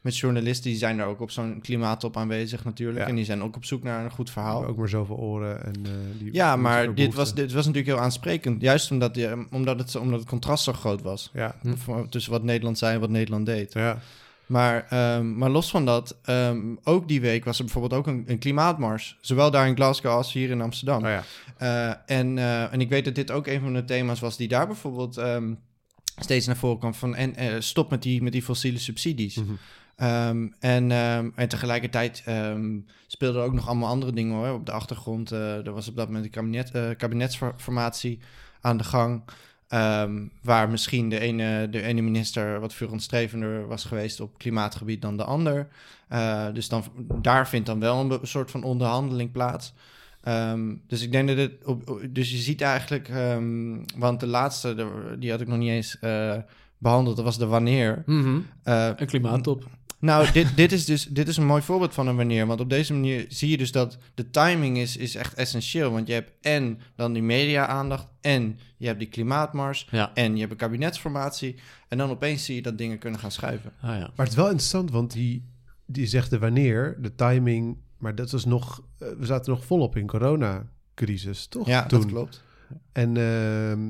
[0.00, 0.70] met journalisten.
[0.70, 3.06] Die zijn er ook op zo'n klimaattop aanwezig natuurlijk.
[3.06, 4.66] En die zijn ook op zoek naar een goed verhaal.
[4.66, 5.64] Ook maar zoveel oren.
[5.64, 5.72] En,
[6.18, 8.62] die ja, maar dit was, dit was natuurlijk heel aansprekend.
[8.62, 11.30] Juist omdat, die, omdat, het, omdat het contrast zo groot was.
[11.32, 11.54] Ja.
[12.08, 13.50] Tussen wat Nederland zei en wat Nederland deed.
[13.72, 13.98] Ja.
[14.52, 14.86] Maar,
[15.16, 18.38] um, maar los van dat, um, ook die week was er bijvoorbeeld ook een, een,
[18.38, 19.18] klimaatmars.
[19.20, 21.04] Zowel daar in Glasgow als hier in Amsterdam.
[21.04, 21.24] Oh ja.
[21.62, 24.48] uh, en, uh, en ik weet dat dit ook een van de thema's was die
[24.48, 25.58] daar bijvoorbeeld um,
[26.20, 26.94] steeds naar voren kwam.
[26.94, 29.36] Van en uh, stop met die, met die fossiele subsidies.
[29.36, 29.58] Mm -hmm.
[29.96, 32.24] Ehm, en, ehm, en tegelijkertijd
[33.06, 34.52] speelden er ook nog allemaal andere dingen hoor.
[34.52, 38.18] Op de achtergrond, er was op dat moment een kabinet, kabinetsformatie
[38.60, 39.22] aan de gang.
[40.42, 45.24] Waar misschien de ene, de ene minister wat vooruitstrevender was geweest op klimaatgebied dan de
[45.24, 45.68] ander.
[46.12, 46.84] Uh, dus dan,
[47.20, 49.74] daar vindt dan wel een, soort van onderhandeling plaats.
[50.86, 51.64] dus ik denk dat het.
[51.64, 53.10] Op, dus je ziet eigenlijk.
[53.96, 54.86] want de laatste,
[55.18, 55.98] die had ik nog niet eens
[56.78, 57.16] behandeld.
[57.16, 58.02] Dat was de wanneer.
[58.06, 58.46] Mm -hmm.
[58.96, 59.64] een klimaattop.
[60.02, 62.46] Nou, dit, dit, is dus dit is een mooi voorbeeld van een wanneer.
[62.46, 65.90] Want op deze manier zie je dus dat de timing is, is echt essentieel.
[65.90, 68.06] Want je hebt en dan die media-aandacht...
[68.20, 69.88] en je hebt die klimaatmars...
[70.14, 71.56] en je hebt een kabinetsformatie...
[71.88, 73.72] en dan opeens zie je dat dingen kunnen gaan schuiven.
[73.80, 73.98] Ah, ja.
[73.98, 75.48] Maar het is wel interessant, want die,
[75.86, 77.76] die zegt de wanneer, de timing...
[77.98, 78.82] maar dat was nog...
[78.98, 81.66] Uh, we zaten nog volop in coronacrisis, toch?
[81.66, 82.00] Ja, Toen.
[82.00, 82.42] dat klopt.
[82.92, 83.14] En...
[83.14, 83.88] Uh,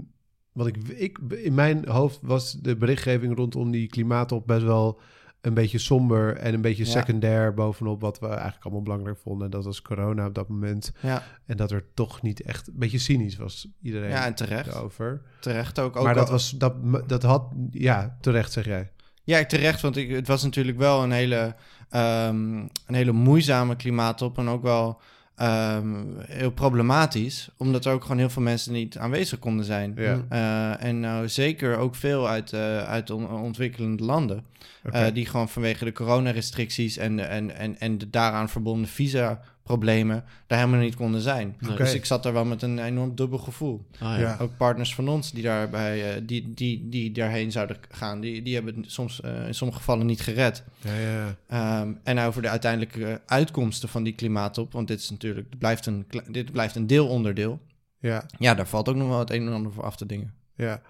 [0.52, 5.00] wat ik, ik, in mijn hoofd was de berichtgeving rondom die klimaatop best wel
[5.42, 9.50] een beetje somber en een beetje secundair bovenop wat we eigenlijk allemaal belangrijk vonden.
[9.50, 10.92] Dat was corona op dat moment.
[11.00, 11.22] Ja.
[11.46, 14.10] En dat er toch niet echt een beetje cynisch was iedereen.
[14.10, 14.74] Ja, en terecht.
[14.76, 15.22] Over.
[15.40, 15.96] Terecht ook.
[15.96, 16.74] ook maar dat was dat
[17.06, 18.90] dat had ja terecht zeg jij.
[19.24, 21.54] Ja, terecht, want ik, het was natuurlijk wel een hele
[21.90, 25.00] um, een hele moeizame klimaatop en ook wel
[25.42, 29.92] Um, heel problematisch, omdat er ook gewoon heel veel mensen niet aanwezig konden zijn.
[29.96, 30.24] Ja.
[30.32, 34.44] Uh, en nou zeker ook veel uit, uh, uit on ontwikkelende landen,
[34.86, 35.08] okay.
[35.08, 40.24] uh, die gewoon vanwege de coronarestricties en, en, en, en de daaraan verbonden visa problemen
[40.46, 41.56] daar helemaal niet konden zijn.
[41.62, 41.76] Okay.
[41.76, 43.86] Dus ik zat er wel met een enorm dubbel gevoel.
[43.98, 44.36] Ah, ja.
[44.40, 48.54] Ook partners van ons die, daarbij, uh, die, die, die daarheen zouden gaan, die, die
[48.54, 50.64] hebben het soms uh, in sommige gevallen niet gered.
[50.80, 51.80] Ja, ja.
[51.80, 55.86] Um, en over de uiteindelijke uitkomsten van die klimaatop, want dit is natuurlijk, dit blijft
[55.86, 57.60] een, dit blijft een deelonderdeel.
[57.98, 58.26] Ja.
[58.38, 60.34] ja, daar valt ook nog wel het een en ander voor af te dingen.
[60.56, 60.82] Ja,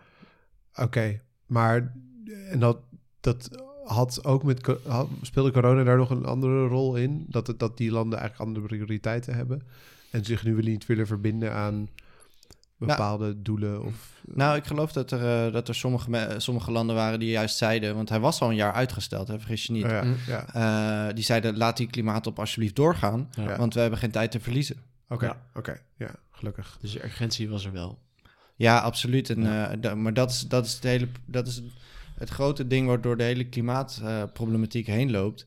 [0.72, 0.82] oké.
[0.82, 1.20] Okay.
[1.46, 1.92] Maar
[2.50, 2.78] en dat,
[3.20, 3.48] dat
[3.84, 7.26] had ook met had, speelde corona daar nog een andere rol in?
[7.28, 9.62] Dat, het, dat die landen eigenlijk andere prioriteiten hebben
[10.10, 11.88] en zich nu niet willen verbinden aan
[12.76, 13.84] bepaalde nou, doelen?
[13.84, 17.56] Of, nou, ik geloof dat er, uh, dat er sommige, sommige landen waren die juist
[17.56, 19.84] zeiden, want hij was al een jaar uitgesteld, hè, vergis je niet.
[19.84, 21.08] Oh ja, ja.
[21.08, 23.56] Uh, die zeiden: laat die klimaatop alsjeblieft doorgaan, ja.
[23.56, 24.76] want we hebben geen tijd te verliezen.
[25.08, 25.82] Oké, okay, oké, okay.
[25.96, 26.78] ja, gelukkig.
[26.80, 27.98] Dus de urgentie was er wel.
[28.56, 29.30] Ja, absoluut.
[29.30, 29.40] En,
[29.82, 31.08] uh, maar dat is, dat is het hele.
[31.24, 31.62] Dat is
[32.22, 35.46] het grote ding waardoor de hele klimaatproblematiek uh, heen loopt,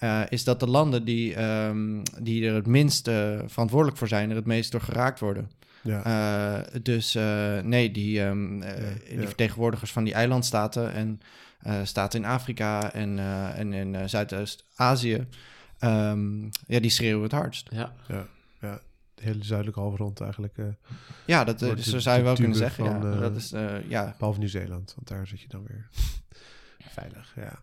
[0.00, 4.30] uh, is dat de landen die, um, die er het minst uh, verantwoordelijk voor zijn,
[4.30, 5.50] er het meest door geraakt worden.
[5.82, 6.64] Ja.
[6.82, 7.18] dus
[7.62, 8.74] nee, die, um, ja,
[9.08, 9.26] die ja.
[9.26, 11.20] vertegenwoordigers van die eilandstaten en
[11.82, 13.18] staten in Afrika en,
[13.54, 15.26] en in Zuidoost-Azië,
[15.80, 17.68] um, ja, die schreeuwen het hardst.
[17.72, 18.26] Ja, ja,
[18.60, 18.80] ja.
[19.14, 20.56] De hele zuidelijke halfrond eigenlijk.
[21.26, 22.84] ja, dat dus zo zou je wel kunnen zeggen.
[22.84, 23.18] Van, ja.
[23.18, 23.50] dat is,
[23.88, 24.14] ja.
[24.18, 25.88] Behalve Nieuw-Zeeland, want daar zit je dan weer
[26.98, 27.62] veilig, ja.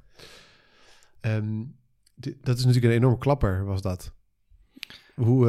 [1.36, 1.76] Um,
[2.42, 4.14] dat is natuurlijk een enorme klapper, was dat.
[5.16, 5.46] Hoe,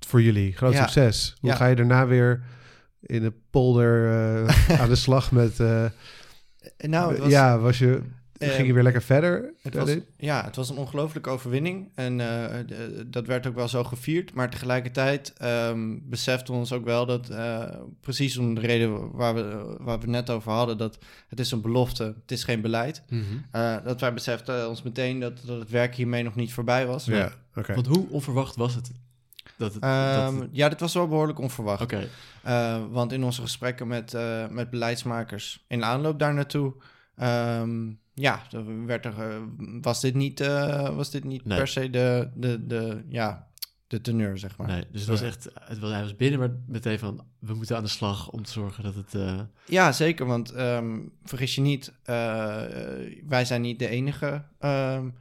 [0.00, 0.80] voor jullie, groot ja.
[0.80, 1.36] succes.
[1.40, 1.56] Hoe ja.
[1.56, 2.44] ga je daarna weer
[3.00, 4.10] in de polder
[4.80, 5.58] aan de slag met...
[6.76, 8.02] Nou, was, ja, was je...
[8.50, 9.54] ging je weer lekker verder?
[9.62, 11.90] Het was, ja, het was een ongelooflijke overwinning.
[11.94, 12.46] En uh,
[13.06, 14.34] dat werd ook wel zo gevierd.
[14.34, 17.30] Maar tegelijkertijd um, beseften we ons ook wel dat...
[17.30, 17.68] Uh,
[18.00, 20.78] precies om de reden waar we, waar we het net over hadden...
[20.78, 23.02] dat het is een belofte, het is geen beleid.
[23.08, 23.44] Mm -hmm.
[23.60, 27.04] uh, dat wij beseften ons meteen dat, dat het werk hiermee nog niet voorbij was.
[27.04, 27.60] Ja, oké.
[27.60, 27.74] Okay.
[27.74, 28.92] Want hoe onverwacht was het?
[29.56, 30.48] Dat het, um, dat...
[30.52, 31.82] Ja, dit was wel behoorlijk onverwacht.
[31.82, 32.08] Okay.
[32.90, 34.16] want in onze gesprekken met,
[34.50, 35.64] met beleidsmakers...
[35.68, 36.74] in aanloop daar naartoe...
[37.22, 38.42] Um, ja,
[38.86, 39.42] werd er, uh,
[39.80, 41.58] was dit niet, uh, was dit niet nee.
[41.58, 43.48] per se de, de, de, ja,
[43.86, 44.66] de teneur, zeg maar.
[44.66, 47.76] Nee, dus het was echt, het was, hij was binnen, maar meteen van, we moeten
[47.76, 49.14] aan de slag om te zorgen dat het...
[49.14, 49.40] Uh...
[49.66, 51.92] Ja, zeker, want um, vergis je niet,
[53.26, 55.14] wij zijn niet de enige um,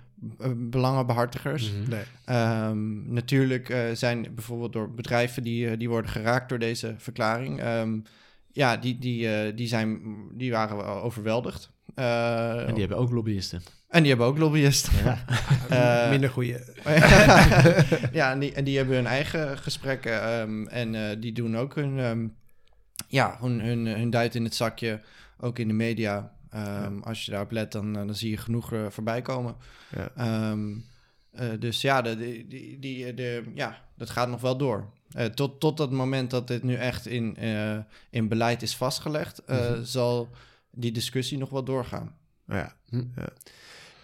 [0.69, 1.71] belangenbehartigers.
[1.71, 1.89] Mm -hmm.
[1.89, 2.67] nee.
[2.69, 7.61] um, natuurlijk zijn bijvoorbeeld door bedrijven die, die worden geraakt door deze verklaring...
[8.53, 10.01] ja, die, die, die, zijn,
[10.33, 11.71] die waren overweldigd.
[11.95, 13.61] Uh, en die hebben ook lobbyisten.
[13.87, 14.93] En die hebben ook lobbyisten.
[15.03, 15.25] Ja.
[15.71, 16.63] uh, Minder goede.
[18.19, 20.39] ja, en die, en die hebben hun eigen gesprekken.
[20.39, 22.35] Um, en uh, die doen ook hun, um,
[23.07, 25.01] ja, hun, hun, hun duit in het zakje.
[25.39, 26.31] Ook in de media.
[26.55, 26.91] Um, ja.
[27.03, 29.55] Als je daarop let, dan, dan zie je genoeg voorbij komen.
[29.95, 30.55] Ja.
[31.59, 32.17] dus ja, de,
[32.47, 34.89] die, die, de, ja, dat gaat nog wel door.
[35.33, 37.37] tot, tot dat moment dat dit nu echt in,
[38.09, 39.83] in beleid is vastgelegd, mm -hmm.
[39.83, 40.29] zal
[40.71, 42.15] die discussie nog wel doorgaan.
[42.47, 42.75] Ja.
[42.89, 43.03] Hm.
[43.15, 43.29] ja.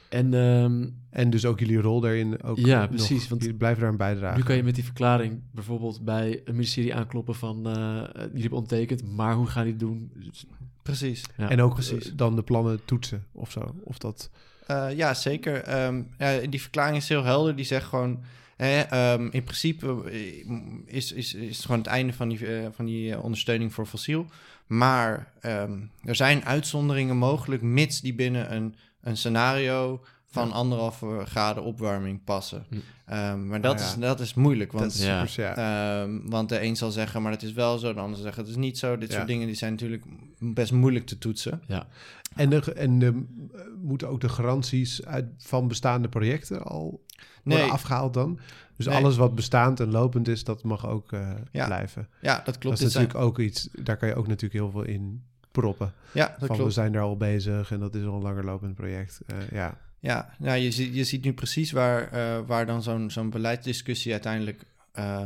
[0.10, 2.44] En, um, en dus ook jullie rol daarin.
[2.44, 3.20] Ook ja, precies.
[3.20, 4.38] Nog, want jullie blijven daar aan bijdragen.
[4.38, 7.58] Nu kan je met die verklaring bijvoorbeeld bij een ministerie aankloppen van...
[7.58, 10.12] Uh, jullie hebben ondertekend, maar hoe gaan die het doen?
[10.82, 11.24] Precies.
[11.38, 12.08] Ja, en ook precies.
[12.08, 13.76] Uh, dan de plannen toetsen of zo?
[13.84, 14.30] Of dat...
[14.96, 15.86] ja, zeker.
[15.86, 17.56] Um, ja, die verklaring is heel helder.
[17.56, 18.24] Die zegt gewoon...
[18.56, 20.12] Hè, um, in principe
[20.86, 24.26] is, is, is het gewoon het einde van die, uh, van die ondersteuning voor fossiel.
[24.68, 31.64] Maar um, er zijn uitzonderingen mogelijk, mits die binnen een, een scenario van anderhalve graden
[31.64, 32.66] opwarming passen.
[32.70, 32.76] Hm.
[33.14, 33.86] Um, maar dat, oh, ja.
[33.86, 34.72] is, dat is moeilijk.
[34.72, 35.26] Want, is ja.
[35.36, 36.02] ja.
[36.02, 37.94] Um, want de een zal zeggen, maar het is wel zo.
[37.94, 38.98] De ander zal zeggen, het is niet zo.
[38.98, 40.04] Dit soort dingen die zijn natuurlijk
[40.40, 41.62] best moeilijk te toetsen.
[41.68, 41.88] Ja.
[42.36, 43.26] En, de, en de,
[43.82, 47.06] moeten ook de garanties uit, van bestaande projecten al
[47.44, 47.72] worden nee.
[47.72, 48.40] afgehaald dan?
[48.78, 52.08] Dus alles wat bestaand en lopend is, dat mag ook uh, blijven.
[52.22, 52.80] Ja, dat klopt.
[52.80, 55.94] Dat is natuurlijk ook iets, daar kan je ook natuurlijk heel veel in proppen.
[56.12, 56.64] Ja, dat van, klopt.
[56.64, 59.20] We zijn er al bezig en dat is al een langer lopend project.
[59.28, 59.78] Uh, ja.
[60.00, 64.12] Ja, nou, je, ziet, je ziet nu precies waar, uh, waar dan zo'n zo'n beleidsdiscussie
[64.12, 64.64] uiteindelijk
[64.96, 65.24] uh,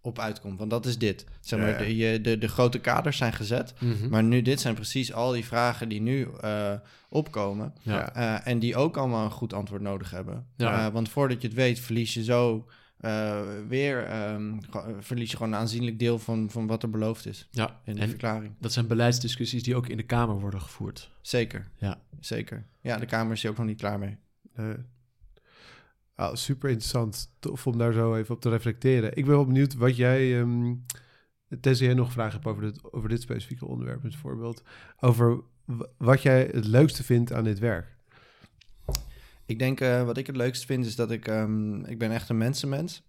[0.00, 0.58] op uitkomt.
[0.58, 1.24] Want dat is dit.
[1.40, 3.74] Zeg maar, De, je, de, de grote kaders zijn gezet.
[3.78, 4.08] Mm -hmm.
[4.08, 6.72] Maar nu, dit zijn precies al die vragen die nu uh,
[7.08, 7.74] opkomen.
[7.82, 8.44] Ja.
[8.44, 10.46] en die ook allemaal een goed antwoord nodig hebben.
[10.56, 10.92] Ja.
[10.92, 12.66] want voordat je het weet, verlies je zo
[13.04, 14.60] uh, weer um,
[14.98, 18.08] verlies je gewoon een aanzienlijk deel van, van wat er beloofd is ja, in de
[18.08, 18.54] verklaring.
[18.58, 21.10] Dat zijn beleidsdiscussies die ook in de Kamer worden gevoerd.
[21.20, 22.00] Zeker, ja.
[22.20, 22.66] zeker.
[22.80, 24.16] Ja, de Kamer is hier ook nog niet klaar mee.
[24.56, 24.68] Uh,
[26.16, 29.16] oh, super interessant, tof om daar zo even op te reflecteren.
[29.16, 30.84] Ik ben wel benieuwd wat jij, um,
[31.60, 34.62] tenzij jij nog vragen hebt over dit, over dit specifieke onderwerp, bijvoorbeeld,
[35.00, 35.42] over
[35.98, 37.93] wat jij het leukste vindt aan dit werk.
[39.46, 41.28] Ik denk, uh, wat ik het leukste vind, is dat ik...
[41.28, 43.02] Um, ik ben echt een mensenmens.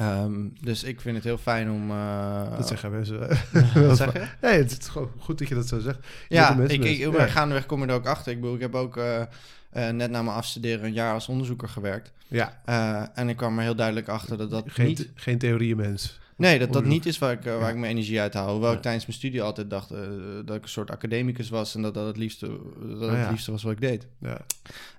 [0.00, 1.90] Um, dus ik vind het heel fijn om...
[1.90, 3.18] Uh, dat zeggen mensen.
[3.86, 4.26] wat zeg je?
[4.40, 5.98] Nee, het is gewoon goed dat je dat zo zegt.
[6.28, 7.26] Je ja, ik, ik, ja.
[7.26, 8.32] gaandeweg kom ik er ook achter.
[8.32, 9.22] Ik, bedoel, ik heb ook uh,
[9.72, 12.12] net na mijn afstuderen een jaar als onderzoeker gewerkt.
[12.28, 12.60] Ja.
[13.14, 15.10] en ik kwam er heel duidelijk achter dat dat geen, niet...
[15.14, 16.18] Geen theorieënmens.
[16.38, 18.50] Nee, dat dat niet is waar ik, uh, waar ik mijn energie uit haal.
[18.50, 19.98] Hoewel ik tijdens mijn studie altijd dacht uh,
[20.44, 22.46] dat ik een soort academicus was en dat dat het liefste,
[22.98, 24.06] dat het liefste was wat ik deed.
[24.18, 24.40] Ja.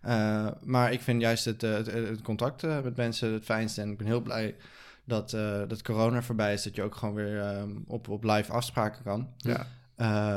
[0.06, 3.82] Uh, maar ik vind juist het, het, het contact met mensen het fijnste.
[3.82, 4.56] En ik ben heel blij
[5.06, 5.30] dat,
[5.68, 9.28] dat corona voorbij is, dat je ook gewoon weer um, op, op live afspraken kan.
[9.38, 9.68] Ja.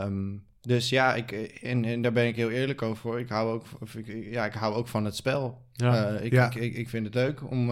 [0.04, 1.32] Um, dus ja, ik,
[1.62, 3.18] en, en daar ben ik heel eerlijk over.
[3.18, 5.62] Ik hou ook, ik, ja, ik hou ook van het spel.
[5.72, 6.08] Ja.
[6.08, 6.46] ik, ja.
[6.46, 7.70] ik, ik, ik, vind het leuk om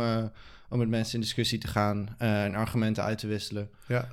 [0.71, 3.71] om met mensen in discussie te gaan uh, en argumenten uit te wisselen.
[3.87, 4.09] Ja.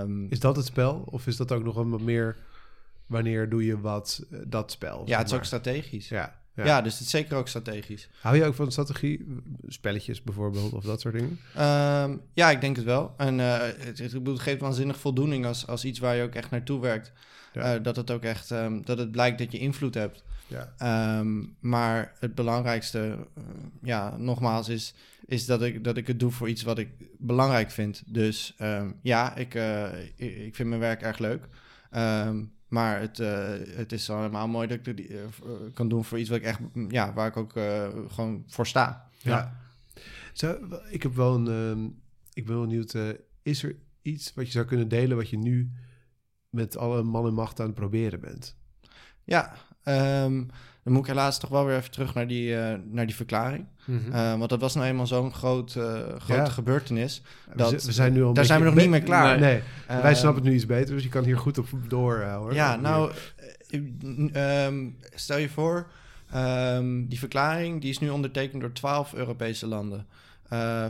[0.00, 1.04] Um, is dat het spel?
[1.10, 2.36] Of is dat ook nog een wat meer...
[3.06, 5.02] Wanneer doe je wat, uh, dat spel?
[5.06, 6.08] Ja, het is ook strategisch.
[6.08, 6.64] Ja, ja.
[6.64, 6.82] ja.
[6.82, 8.08] dus het is zeker ook strategisch.
[8.20, 9.42] Hou je ook van strategie?
[9.66, 11.38] Spelletjes bijvoorbeeld of dat soort dingen?
[12.10, 13.14] Um, ja, ik denk het wel.
[13.16, 16.50] En uh, het, het, het, geeft waanzinnig voldoening als, als iets waar je ook echt
[16.50, 17.12] naartoe werkt.
[17.52, 17.74] Ja.
[17.74, 20.24] Uh, dat het ook echt, um, dat het blijkt dat je invloed hebt.
[20.52, 21.18] Ja.
[21.18, 23.44] Um, maar het belangrijkste, uh,
[23.82, 24.94] ja, nogmaals, is
[25.26, 26.88] is dat ik, dat ik het doe voor iets wat ik
[27.18, 28.02] belangrijk vind.
[28.06, 31.48] Dus um, ja, ik, uh, ik vind mijn werk erg leuk.
[31.96, 35.20] Um, maar het, uh, het is allemaal mooi dat ik het uh,
[35.74, 37.52] kan doen voor iets wat ik echt, ja, waar ik ook
[38.12, 39.08] gewoon voor sta.
[39.18, 39.30] Ja.
[39.30, 39.60] ja.
[40.32, 40.58] Zo,
[40.90, 42.96] ik heb wel een, ik ben wel benieuwd,
[43.42, 45.70] is er iets wat je zou kunnen delen wat je nu
[46.50, 48.56] met alle man en macht aan het proberen bent?
[49.24, 49.54] Ja,
[49.84, 50.50] um,
[50.82, 53.66] dan moet ik helaas toch wel weer even terug naar die, uh, naar die verklaring.
[53.84, 54.14] Mm -hmm.
[54.14, 55.84] uh, want dat was nou eenmaal zo'n groot, uh,
[56.18, 56.48] grote ja.
[56.48, 57.22] gebeurtenis.
[57.54, 59.40] Dat, we zijn nu al daar zijn we nog niet mee klaar.
[59.40, 60.00] Nee, nee.
[60.02, 62.54] wij snappen het nu iets beter, dus je kan hier goed op door hoor.
[62.54, 63.12] Ja, nou,
[64.34, 65.86] um, stel je voor,
[66.34, 70.06] um, die verklaring die is nu ondertekend door 12 Europese landen.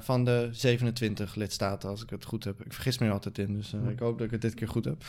[0.01, 2.65] Van de 27 lidstaten, als ik het goed heb.
[2.65, 4.85] Ik vergis me er altijd in, dus ik hoop dat ik het dit keer goed
[4.85, 5.05] heb.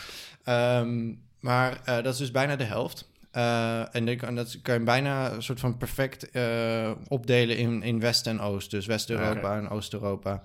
[0.80, 3.12] Um, maar dat is dus bijna de helft.
[3.36, 8.28] Uh, en, dat kan je bijna een soort van perfect uh, opdelen in, in West
[8.28, 8.72] en Oost.
[8.72, 9.58] Dus West-Europa okay.
[9.58, 10.42] en Oost-Europa.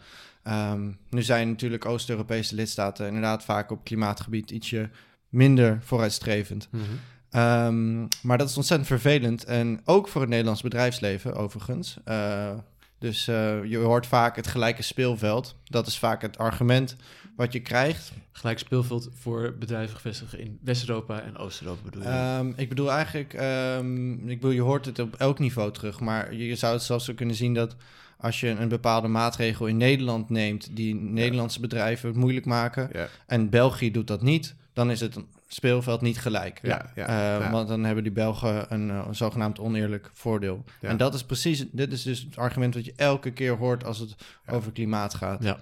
[0.49, 4.91] Um, nu zijn natuurlijk Oost-Europese lidstaten inderdaad vaak op klimaatgebied ietsje
[5.28, 6.68] minder vooruitstrevend.
[6.70, 7.41] Mm -hmm.
[7.41, 9.45] um, maar dat is ontzettend vervelend.
[9.45, 11.97] En ook voor het Nederlands bedrijfsleven, overigens.
[12.09, 12.51] Uh,
[12.99, 15.57] dus je hoort vaak het gelijke speelveld.
[15.64, 16.96] Dat is vaak het argument
[17.36, 18.12] wat je krijgt.
[18.32, 22.38] Gelijk speelveld voor bedrijven gevestigd in West-Europa en Oost-Europa bedoel je?
[22.38, 23.32] Um, ik bedoel eigenlijk,
[23.78, 26.82] um, ik bedoel, je hoort het op elk niveau terug, maar je, je zou het
[26.82, 27.76] zelfs zo kunnen zien dat
[28.16, 33.09] als je een bepaalde maatregel in Nederland neemt die Nederlandse bedrijven het moeilijk maken ja.
[33.26, 36.59] en België doet dat niet, dan is het een speelveld niet gelijk.
[36.62, 40.64] Ja, ja, uh, Want dan hebben die Belgen een, een zogenaamd oneerlijk voordeel.
[40.80, 43.99] En dat is precies, dit is dus het argument wat je elke keer hoort als
[43.99, 44.14] het
[44.46, 45.42] over klimaat gaat.
[45.42, 45.59] Ja.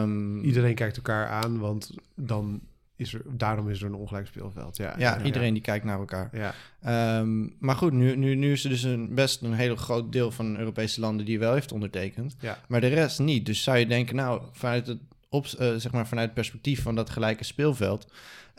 [0.00, 2.60] Um, Iedereen kijkt elkaar aan, want dan
[2.96, 4.76] is er, daarom is er een ongelijk speelveld.
[4.76, 6.30] Ja, ja, ja iedereen die kijkt naar elkaar.
[6.32, 7.18] Ja.
[7.20, 10.30] Um, maar goed, nu, nu, nu is er dus een, best een heel groot deel
[10.30, 12.36] van Europese landen die wel heeft ondertekend.
[12.40, 12.58] Ja.
[12.68, 13.46] Maar de rest niet.
[13.46, 14.98] Dus zou je denken, nou, vanuit het,
[15.28, 18.12] op, uh, zeg maar vanuit het perspectief van dat gelijke speelveld...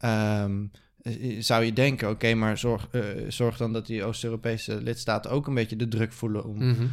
[0.03, 0.71] Um,
[1.39, 2.89] zou je denken, oké, maar zorg,
[3.27, 6.87] zorg dan dat die Oost-Europese lidstaten ook een beetje de druk voelen om mhm.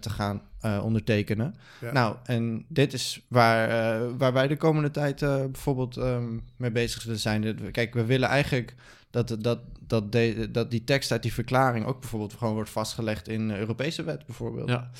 [0.00, 0.42] te gaan
[0.82, 1.54] ondertekenen.
[1.92, 7.18] Nou, en dit is waar, waar wij de komende tijd bijvoorbeeld um, mee bezig zullen
[7.18, 7.70] zijn.
[7.70, 8.74] Kijk, we willen eigenlijk
[9.10, 10.12] dat, dat, dat,
[10.52, 14.68] dat die tekst uit die verklaring ook bijvoorbeeld gewoon wordt vastgelegd in Europese wet bijvoorbeeld.
[14.68, 14.90] Ja,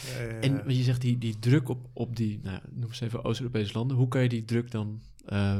[0.40, 3.96] en je zegt die, die druk op, op die, nou, noem eens even Oost-Europese landen.
[3.96, 5.00] Hoe kan je die druk dan
[5.32, 5.58] uh,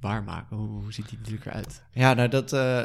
[0.00, 0.56] waarmaken?
[0.56, 1.82] Hoe, hoe, ziet die druk eruit?
[1.92, 2.52] Ja, nou dat...
[2.52, 2.82] Uh,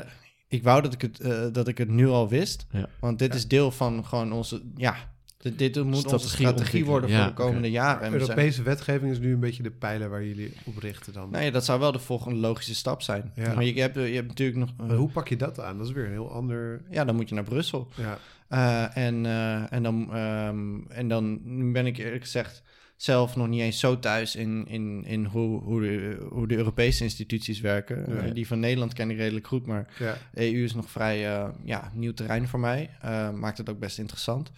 [0.47, 2.65] ik wou dat ik het, uh, dat ik het nu al wist.
[2.71, 2.89] Ja.
[2.99, 4.61] Want dit is deel van gewoon onze...
[4.75, 4.95] Ja,
[5.37, 8.13] dit, dit moet strategie onze strategie worden voor de komende jaren.
[8.13, 11.29] Europese wetgeving is nu een beetje de pijler waar jullie op richten dan.
[11.29, 13.31] Nee, dat zou wel de volgende logische stap zijn.
[13.35, 13.53] Ja.
[13.53, 14.69] Maar je, hebt, je hebt natuurlijk nog...
[14.77, 15.77] Maar hoe pak je dat aan?
[15.77, 16.81] Dat is weer een heel ander...
[16.89, 17.87] Ja, dan moet je naar Brussel.
[17.95, 18.17] Ja.
[18.49, 21.41] Uh, en, uh, en, dan, um, en dan
[21.71, 22.63] ben ik eerlijk gezegd
[22.95, 27.03] zelf nog niet eens zo thuis in, in, in hoe, hoe, de, hoe de Europese
[27.03, 28.03] instituties werken.
[28.07, 28.33] Nee.
[28.33, 30.17] Die van Nederland ken ik redelijk goed, maar ja.
[30.33, 32.89] EU is nog vrij uh, ja, nieuw terrein voor mij.
[33.33, 34.51] maakt het ook best interessant.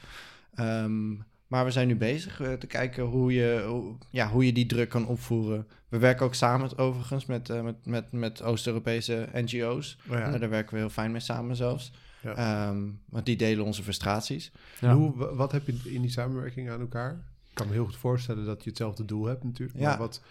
[0.55, 1.13] Ehm,
[1.47, 4.65] maar we zijn nu bezig uh, te kijken hoe je, hoe, ja, hoe je die
[4.65, 5.67] druk kan opvoeren.
[5.89, 9.97] We werken ook samen overigens met, uh, met, met, met Oost-Europese NGO's.
[10.09, 10.37] Oh ja.
[10.37, 11.91] daar werken we heel fijn mee samen zelfs.
[12.21, 12.69] Ja.
[12.69, 14.51] Um, want die delen onze frustraties.
[14.79, 14.95] Ja.
[14.95, 17.23] Hoe, wat heb je in die samenwerking aan elkaar?
[17.57, 19.79] Ik kan me heel goed voorstellen dat je hetzelfde doel hebt natuurlijk.
[19.79, 19.97] Maar ja.
[19.97, 20.21] wat...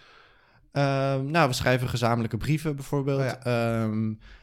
[0.71, 3.19] Um, nou, we schrijven gezamenlijke brieven bijvoorbeeld.
[3.19, 3.89] Oh ja.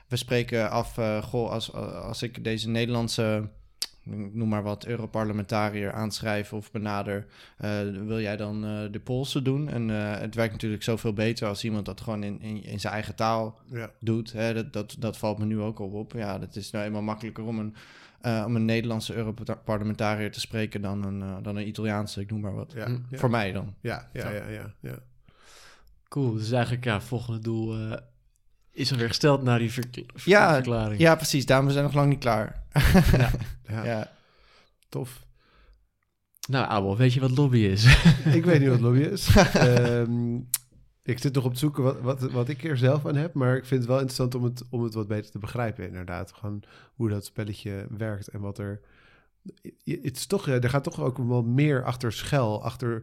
[0.09, 3.49] we spreken af, uh, goh, als, als ik deze Nederlandse
[4.33, 7.27] noem maar wat, Europarlementariër aanschrijven of benader,
[7.61, 9.69] uh, wil jij dan uh, de Poolse doen?
[9.69, 12.93] En uh, het werkt natuurlijk zoveel beter als iemand dat gewoon in, in, in zijn
[12.93, 13.91] eigen taal ja.
[14.01, 14.33] doet.
[14.33, 14.55] Hè?
[14.55, 16.13] Dat, dat, dat valt me nu ook al op.
[16.13, 17.75] Ja, het is nou eenmaal makkelijker om een,
[18.25, 22.73] om een Nederlandse Europarlementariër te spreken dan een, dan een Italiaanse, ik noem maar wat.
[22.77, 23.19] Ja, ja.
[23.19, 23.75] Voor mij dan.
[23.81, 24.99] Ja, ja, ja, ja, ja.
[26.09, 27.77] Cool, dus eigenlijk ja, volgende doel
[28.75, 29.73] is er weer gesteld naar die
[30.25, 31.01] ja, verklaring.
[31.01, 31.47] Ja, precies.
[31.47, 32.63] Daarom zijn we nog lang niet klaar.
[33.13, 33.31] ja.
[33.75, 33.85] ja.
[33.85, 34.11] ja.
[34.89, 35.23] Tof.
[36.49, 37.85] Nou, Abel, weet je wat lobby is?
[38.25, 39.29] ik weet niet wat lobby is.
[39.37, 40.37] Ehm,
[41.05, 43.35] ik zit nog op het zoeken wat, wat, wat ik er zelf aan heb.
[43.35, 46.33] Maar ik vind het wel interessant om het, om het wat beter te begrijpen, inderdaad.
[46.33, 46.63] Gewoon
[46.95, 48.81] hoe dat spelletje werkt en wat er...
[49.85, 53.03] Het is toch, er gaat toch ook wel meer achter schel, achter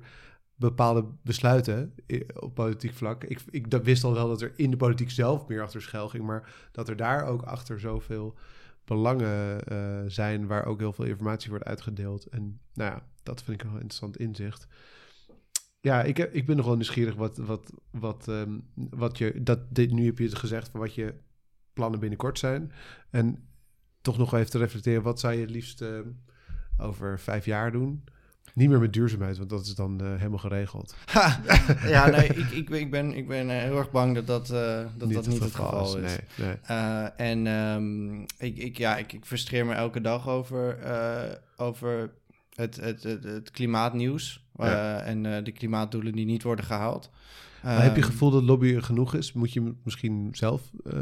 [0.56, 1.94] bepaalde besluiten
[2.40, 3.24] op politiek vlak.
[3.24, 6.10] Ik, ik dat wist al wel dat er in de politiek zelf meer achter schuil
[6.10, 8.38] ging, maar dat er daar ook achter zoveel
[8.86, 12.26] belangen uh, zijn waar ook heel veel informatie wordt uitgedeeld.
[12.26, 14.68] En nou ja, dat vind ik een interessant inzicht.
[15.82, 19.92] Ja, ik, heb, ik ben nogal nieuwsgierig wat, wat, wat, um, wat je, dat, dit,
[19.92, 21.14] nu heb je het gezegd van wat je
[21.74, 22.72] plannen binnenkort zijn.
[23.10, 23.48] En
[24.02, 26.00] toch nog even te reflecteren, wat zou je het liefst uh,
[26.78, 28.04] over vijf jaar doen?
[28.54, 30.96] Niet meer met duurzaamheid, want dat is dan uh, helemaal geregeld.
[31.86, 34.58] ja, nee, ik, ik, ik, ben, ik ben uh, heel erg bang dat dat, uh,
[34.98, 36.16] dat, niet, dat niet het geval is.
[36.38, 36.56] Nee, nee.
[37.16, 40.78] en um, ik, ik, ja, ik, ik frustreer me elke dag over,
[41.58, 42.14] over
[42.56, 45.00] het, het, het, het klimaatnieuws ja.
[45.00, 47.10] en de klimaatdoelen die niet worden gehaald.
[47.62, 49.34] heb je het ehm, gevoel dat lobby genoeg is?
[49.34, 50.62] Moet je misschien zelf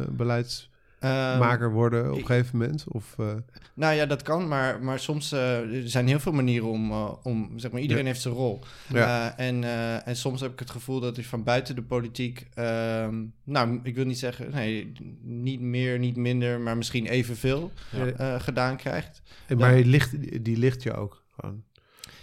[0.10, 2.84] beleids Ehm, maker worden op een gegeven moment?
[2.88, 3.28] Of, uh...
[3.74, 7.12] Nou ja, dat kan, maar, maar soms uh, er zijn heel veel manieren om, uh,
[7.24, 8.60] om zeg maar, iedereen heeft zijn rol.
[8.94, 9.38] Ja.
[9.38, 9.64] en,
[10.06, 13.96] en soms heb ik het gevoel dat je van buiten de politiek, ehm, nou, ik
[13.96, 14.92] wil niet zeggen, nee,
[15.22, 17.72] niet meer, niet minder, maar misschien evenveel
[18.18, 18.40] ja.
[18.40, 19.22] gedaan krijgt.
[19.58, 21.64] maar ligt, die ligt je ook gewoon.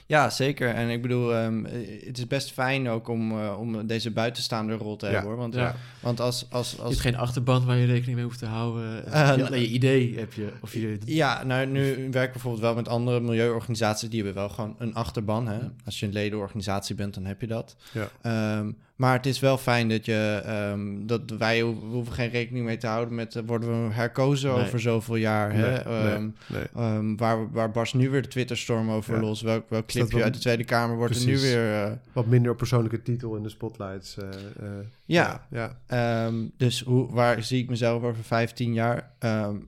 [0.07, 0.69] Ja, zeker.
[0.69, 1.65] En ik bedoel, um,
[2.05, 5.23] het is best fijn ook om, uh, om deze buitenstaande rol te hebben.
[5.23, 5.37] Hoor.
[5.37, 5.75] Want, ja.
[6.01, 6.77] want als, als, als...
[6.77, 9.05] Je hebt geen achterband waar je rekening mee hoeft te houden.
[9.09, 10.53] Uh, alleen je idee heb je.
[10.61, 10.99] Of je...
[11.05, 14.09] Ja, nou, nu werk ik bijvoorbeeld wel met andere milieuorganisaties.
[14.09, 15.49] Die hebben wel gewoon een achterban.
[15.49, 15.59] Hè?
[15.85, 17.77] Als je een ledenorganisatie bent, dan heb je dat.
[17.93, 18.59] Ja.
[18.59, 20.43] Um, maar het is wel fijn dat, je,
[20.73, 23.35] um, dat wij hoeven geen rekening mee te houden met...
[23.35, 25.55] Uh, worden we herkozen over zoveel jaar?
[25.55, 26.15] Nee, hè?
[26.15, 29.21] Um, nee, um, waar, waar barst nu weer de Twitterstorm over ja.
[29.21, 29.43] los?
[29.43, 31.87] Welk, welk clipje uit de Tweede Kamer wordt er nu weer...
[31.87, 34.17] Uh, wat minder persoonlijke titel in de spotlights.
[34.17, 34.69] Uh,
[35.05, 36.31] ja, ja.
[36.57, 39.11] dus hoe, waar zie ik mezelf over 15 jaar?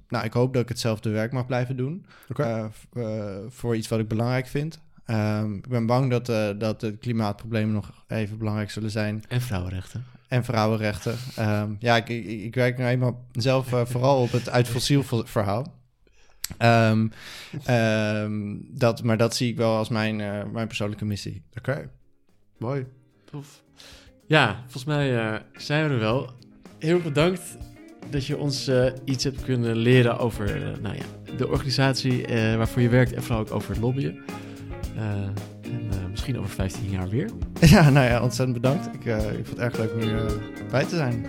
[0.08, 2.06] nou, ik hoop dat ik hetzelfde werk mag blijven doen.
[2.28, 2.70] Okay.
[3.48, 4.80] voor iets wat ik belangrijk vind.
[5.10, 9.24] Um, ik ben bang dat, uh, dat de klimaatproblemen nog even belangrijk zullen zijn.
[9.28, 10.04] En vrouwenrechten.
[10.28, 11.16] En vrouwenrechten.
[11.38, 15.02] Um, ja, ik, ik, ik, werk nu eenmaal zelf uh, vooral op het uit fossiel
[15.24, 15.76] verhaal.
[16.58, 17.12] Um,
[18.70, 21.42] dat, maar dat zie ik wel als mijn, uh, mijn persoonlijke missie.
[21.58, 21.88] Oké, okay.
[22.58, 22.86] mooi.
[23.30, 23.62] Tof.
[24.26, 26.30] Ja, volgens mij zijn we er wel.
[26.78, 27.56] Heel bedankt
[28.10, 28.70] dat je ons
[29.04, 33.50] iets hebt kunnen leren over nou ja, de organisatie waarvoor je werkt en vooral ook
[33.50, 34.24] over het lobbyen.
[34.98, 35.04] Eh,
[35.72, 37.30] en eh, misschien over 15 jaar weer.
[37.60, 38.86] Ja, nou ja, ontzettend bedankt.
[38.94, 40.32] Ik, eh, ik vond het erg leuk om hier
[40.70, 41.26] bij te zijn.